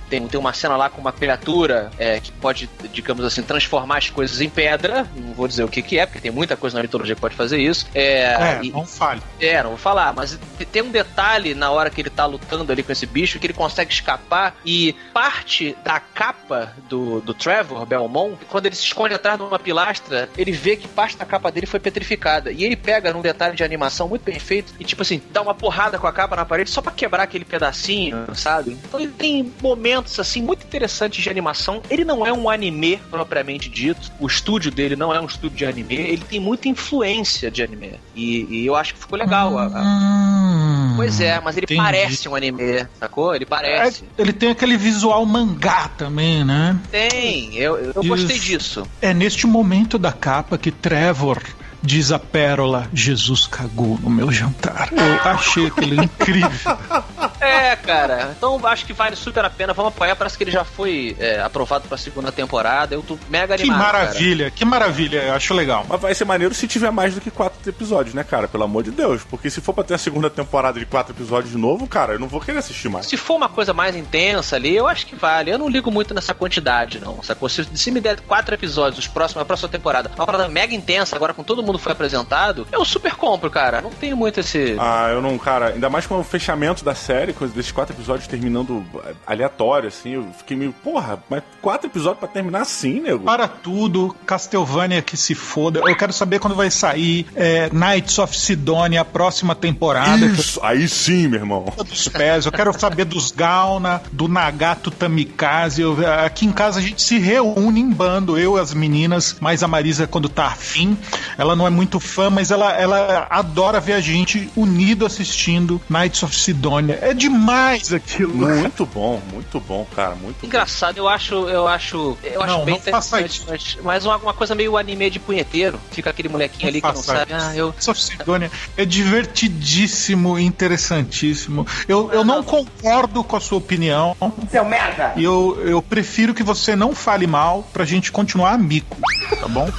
tem, 0.10 0.28
tem 0.28 0.40
uma 0.40 0.54
cena 0.54 0.78
lá 0.78 0.90
com 0.90 1.02
uma 1.02 1.12
criatura 1.12 1.92
é, 1.98 2.20
que 2.20 2.32
pode, 2.32 2.70
digamos 2.92 3.26
assim, 3.26 3.42
transformar 3.42 3.98
as 3.98 4.10
coisas 4.10 4.42
em 4.42 4.50
pedra. 4.50 5.08
Não 5.16 5.34
vou 5.34 5.48
dizer 5.48 5.64
o 5.64 5.68
que, 5.68 5.82
que 5.82 5.98
é, 5.98 6.06
porque 6.06 6.22
tem 6.22 6.32
muita 6.32 6.56
coisa 6.56 6.78
na 6.78 6.84
mitologia 6.84 7.16
que 7.16 7.22
pode 7.22 7.36
fazer 7.36 7.60
isso. 7.60 7.88
É, 7.94 8.34
é 8.34 8.60
e, 8.64 8.72
não 8.72 8.86
fale. 8.86 9.22
É, 9.40 9.62
não 9.64 9.72
vou 9.72 9.80
falar, 9.80 10.14
mas 10.14 10.38
tem 10.72 10.82
um 10.82 10.92
detalhe 10.92 11.54
na 11.54 11.72
hora 11.72 11.90
que 11.90 12.02
ele 12.02 12.10
tá 12.10 12.26
lutando 12.26 12.72
ali 12.72 12.84
com 12.84 12.92
esse 12.92 13.06
bicho 13.06 13.40
que 13.40 13.48
ele 13.48 13.54
consegue 13.54 13.92
escapar 13.92 14.56
e 14.66 14.96
parte 15.14 15.76
da 15.84 16.00
capa 16.00 16.74
do, 16.88 17.22
do 17.22 17.34
Trevor 17.34 17.86
Belmont, 17.86 18.38
quando 18.50 18.66
ele 18.68 18.76
se 18.76 18.86
esconde 18.86 19.14
atrás 19.14 19.38
de 19.38 19.44
uma 19.44 19.60
pilastra, 19.60 20.30
ele 20.38 20.52
vê 20.52 20.76
que 20.76 20.88
parte 20.88 21.18
da 21.18 21.26
capa 21.26 21.52
dele 21.52 21.66
foi 21.66 21.80
petrificada. 21.80 22.52
E 22.52 22.64
ele 22.64 22.76
pega 22.76 23.12
num 23.14 23.22
detalhe 23.22 23.56
de 23.56 23.64
animação 23.64 24.08
muito 24.08 24.24
bem 24.24 24.40
feito 24.40 24.74
e, 24.80 24.84
tipo 24.84 25.02
assim, 25.02 25.22
dá 25.32 25.42
uma 25.42 25.54
porrada 25.54 25.98
com 25.98 26.08
a 26.08 26.14
capa 26.14 26.36
na 26.36 26.46
parede 26.46 26.70
só 26.70 26.82
para 26.82 26.92
quebrar 26.92 27.24
aquele 27.24 27.46
pedacinho, 27.46 28.28
sabe? 28.36 28.78
Então 28.92 29.00
ele 29.00 29.14
tem 29.14 29.54
momentos 29.62 30.20
assim 30.20 30.42
muito 30.42 30.66
interessantes 30.66 31.24
de 31.24 31.30
animação. 31.30 31.82
Ele 31.90 32.04
não 32.04 32.28
é 32.28 32.34
um 32.34 32.50
anime 32.50 33.00
propriamente 33.10 33.70
dito. 33.70 34.12
O 34.20 34.28
estúdio 34.28 34.70
dele 34.70 34.98
não 34.98 35.16
é 35.16 35.22
um 35.22 35.26
estúdio 35.26 35.60
de 35.60 35.66
anime. 35.66 35.96
Ele 35.96 36.24
tem 36.30 36.42
muita 36.42 36.68
influência 36.68 37.50
de 37.50 37.64
anime. 37.64 37.94
E, 38.14 38.46
e 38.50 38.66
eu 38.66 38.76
acho 38.76 38.94
que 38.94 39.00
ficou 39.00 39.18
legal. 39.18 39.58
A, 39.58 39.68
a... 39.68 39.82
Hum, 39.82 40.94
pois 40.98 41.22
é, 41.22 41.40
mas 41.40 41.56
ele 41.56 41.64
entendi. 41.64 41.80
parece 41.80 42.28
um 42.28 42.36
anime, 42.36 42.86
sacou? 43.00 43.34
Ele 43.34 43.46
parece. 43.46 44.04
É, 44.18 44.22
ele 44.22 44.34
tem 44.34 44.50
aquele 44.50 44.76
visual 44.76 45.26
mangá 45.26 45.90
também, 45.98 46.44
né? 46.44 46.78
Tem, 46.92 47.56
eu, 47.56 47.94
eu 47.96 48.04
gostei 48.04 48.38
disso. 48.38 48.86
É 49.02 49.14
neste 49.14 49.48
momento 49.48 49.98
da 49.98 50.12
capa 50.12 50.58
que 50.58 50.70
Trevor 50.70 51.42
Diz 51.84 52.12
a 52.12 52.20
pérola, 52.20 52.88
Jesus 52.94 53.48
cagou 53.48 53.98
no 54.00 54.10
meu 54.10 54.32
jantar. 54.32 54.90
Eu 54.92 55.32
achei 55.32 55.66
aquele 55.66 55.96
incrível. 55.96 56.52
É, 57.42 57.76
cara. 57.76 58.34
Então 58.38 58.60
acho 58.66 58.86
que 58.86 58.94
vale 58.94 59.16
super 59.16 59.44
a 59.44 59.50
pena. 59.50 59.74
Vamos 59.74 59.94
apoiar. 59.94 60.16
Parece 60.16 60.38
que 60.38 60.44
ele 60.44 60.52
já 60.52 60.64
foi 60.64 61.16
é, 61.20 61.42
aprovado 61.42 61.88
pra 61.88 61.98
segunda 61.98 62.32
temporada. 62.32 62.94
Eu 62.94 63.02
tô 63.02 63.18
mega 63.30 63.56
animado. 63.56 63.78
Que 63.78 63.84
maravilha, 63.84 64.46
cara. 64.46 64.52
que 64.52 64.66
maravilha. 64.66 65.18
Eu 65.24 65.34
acho 65.34 65.54
legal. 65.54 65.86
Mas 65.90 66.00
vai 66.00 66.14
ser 66.14 66.26
maneiro 66.26 66.54
se 66.54 66.68
tiver 66.68 66.92
mais 66.92 67.16
do 67.16 67.22
que 67.22 67.32
quatro 67.32 67.58
episódios, 67.68 68.14
né, 68.14 68.24
cara? 68.24 68.48
Pelo 68.48 68.64
amor 68.64 68.84
de 68.84 68.92
Deus. 68.92 69.24
Porque 69.24 69.50
se 69.50 69.60
for 69.62 69.74
pra 69.74 69.84
ter 69.84 69.96
a 69.96 69.98
segunda 69.98 70.30
temporada 70.30 70.80
de 70.80 70.86
quatro 70.86 71.14
episódios 71.14 71.52
de 71.52 71.58
novo, 71.58 71.88
cara, 71.88 72.14
eu 72.14 72.20
não 72.20 72.28
vou 72.28 72.40
querer 72.40 72.60
assistir 72.60 72.90
mais. 72.90 73.08
Se 73.08 73.18
for 73.18 73.36
uma 73.36 73.50
coisa 73.50 73.74
mais 73.74 73.96
intensa 73.96 74.56
ali, 74.56 74.76
eu 74.76 74.88
acho 74.88 75.08
que 75.08 75.16
vale. 75.16 75.52
Eu 75.52 75.58
não 75.58 75.68
ligo 75.68 75.92
muito 75.92 76.14
nessa 76.14 76.34
quantidade, 76.34 77.00
não. 77.00 77.22
Sacou? 77.24 77.50
Se, 77.50 77.66
se 77.74 77.92
me 77.92 78.00
der 78.00 78.20
quatro 78.22 78.54
episódios, 78.54 79.00
os 79.00 79.08
próximos, 79.08 79.42
a 79.42 79.46
próxima 79.46 79.70
temporada, 79.70 80.12
uma 80.16 80.26
parada 80.26 80.48
mega 80.48 80.76
intensa, 80.76 81.16
agora 81.16 81.34
com 81.34 81.44
todo 81.44 81.64
mundo 81.64 81.80
foi 81.80 81.92
apresentado, 81.92 82.68
eu 82.72 82.86
super 82.86 83.16
compro, 83.16 83.50
cara. 83.50 83.82
Não 83.82 83.90
tenho 83.90 84.16
muito 84.16 84.40
esse. 84.40 84.76
Ah, 84.80 85.10
eu 85.12 85.22
não, 85.22 85.38
cara, 85.38 85.68
ainda 85.70 85.90
mais 85.90 86.06
com 86.06 86.20
o 86.20 86.24
fechamento 86.24 86.84
da 86.84 86.94
série, 86.94 87.31
com 87.34 87.46
desses 87.48 87.72
quatro 87.72 87.96
episódios 87.96 88.28
terminando 88.28 88.84
aleatório, 89.26 89.88
assim, 89.88 90.12
eu 90.12 90.28
fiquei 90.38 90.56
meio, 90.56 90.74
porra, 90.84 91.22
mas 91.30 91.44
quatro 91.62 91.88
episódios 91.88 92.20
pra 92.20 92.28
terminar 92.28 92.62
assim, 92.62 93.00
nego? 93.00 93.24
Para 93.24 93.48
tudo, 93.48 94.16
Castlevania 94.26 95.02
que 95.02 95.18
se 95.18 95.36
foda. 95.36 95.80
Eu 95.80 95.96
quero 95.96 96.14
saber 96.14 96.40
quando 96.40 96.56
vai 96.56 96.72
sair 96.72 97.26
é, 97.36 97.70
Knights 97.70 98.18
of 98.20 98.38
Sidonia, 98.38 99.02
a 99.02 99.06
próxima 99.06 99.56
temporada. 99.56 100.26
Isso, 100.26 100.60
aí 100.64 100.88
sim, 100.88 101.28
meu 101.28 101.40
irmão. 101.40 101.66
Dos 101.78 102.08
pés. 102.08 102.46
Eu 102.46 102.52
quero 102.52 102.78
saber 102.78 103.06
dos 103.06 103.32
Gauna, 103.32 104.02
do 104.12 104.28
Nagato 104.28 104.92
Tamikaze. 104.92 105.82
Eu, 105.82 105.98
aqui 106.24 106.46
em 106.46 106.52
casa 106.52 106.80
a 106.80 106.82
gente 106.82 107.02
se 107.02 107.18
reúne 107.18 107.80
em 107.80 107.90
bando, 107.90 108.38
eu 108.38 108.58
as 108.58 108.74
meninas, 108.74 109.38
mais 109.40 109.64
a 109.64 109.68
Marisa 109.68 110.08
quando 110.08 110.30
tá 110.30 110.48
afim. 110.48 110.98
Ela 111.38 111.56
não 111.56 111.68
é 111.68 111.70
muito 111.70 112.00
fã, 112.00 112.30
mas 112.30 112.52
ela, 112.52 112.74
ela 112.74 113.28
adora 113.30 113.80
ver 113.80 113.94
a 113.94 114.00
gente 114.00 114.50
unido 114.56 115.06
assistindo 115.06 115.82
Knights 115.90 116.24
of 116.24 116.36
Sidonia. 116.36 117.00
É 117.02 117.14
demais 117.22 117.94
aquilo. 117.94 118.34
Muito 118.36 118.86
bom, 118.86 119.22
muito 119.32 119.60
bom, 119.60 119.86
cara, 119.96 120.16
muito 120.16 120.46
Engraçado, 120.46 120.98
eu 120.98 121.08
acho, 121.08 121.48
eu 121.48 121.68
acho, 121.68 122.18
eu 122.24 122.42
acho 122.42 122.58
Não, 122.58 122.66
bem 122.66 122.74
não 122.76 122.82
interessante, 122.82 123.44
mas, 123.48 123.78
mas 123.84 124.06
uma, 124.06 124.18
uma 124.18 124.34
coisa 124.34 124.56
meio 124.56 124.78
anime 124.78 125.10
de 125.10 125.20
punheteiro. 125.20 125.80
Fica 125.92 126.10
aquele 126.10 126.30
molequinho 126.30 126.68
ali 126.68 126.82
que 126.82 126.88
não 126.88 126.96
sabe. 126.96 127.34
Ah, 127.34 127.56
eu. 127.56 127.70
Of 127.70 128.02
Sidonia 128.02 128.52
é 128.76 128.86
divertidíssimo, 128.86 130.40
interessantíssimo. 130.40 131.66
Eu, 131.88 132.12
eu 132.12 132.24
não 132.24 132.44
concordo 132.44 133.24
com 133.24 133.36
a 133.36 133.40
sua 133.40 133.58
opinião. 133.58 134.16
Seu 134.50 134.66
merda! 134.66 135.14
E 135.16 135.24
eu, 135.24 135.60
eu 135.66 135.82
prefiro 135.82 136.34
que 136.34 136.44
você 136.44 136.76
não 136.76 136.96
fale 136.96 137.28
mal 137.28 137.64
pra 137.74 137.86
gente 137.86 138.12
continuar 138.12 138.54
amigo, 138.54 138.98
tá 139.40 139.48
bom? 139.48 139.70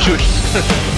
Justo. 0.00 0.97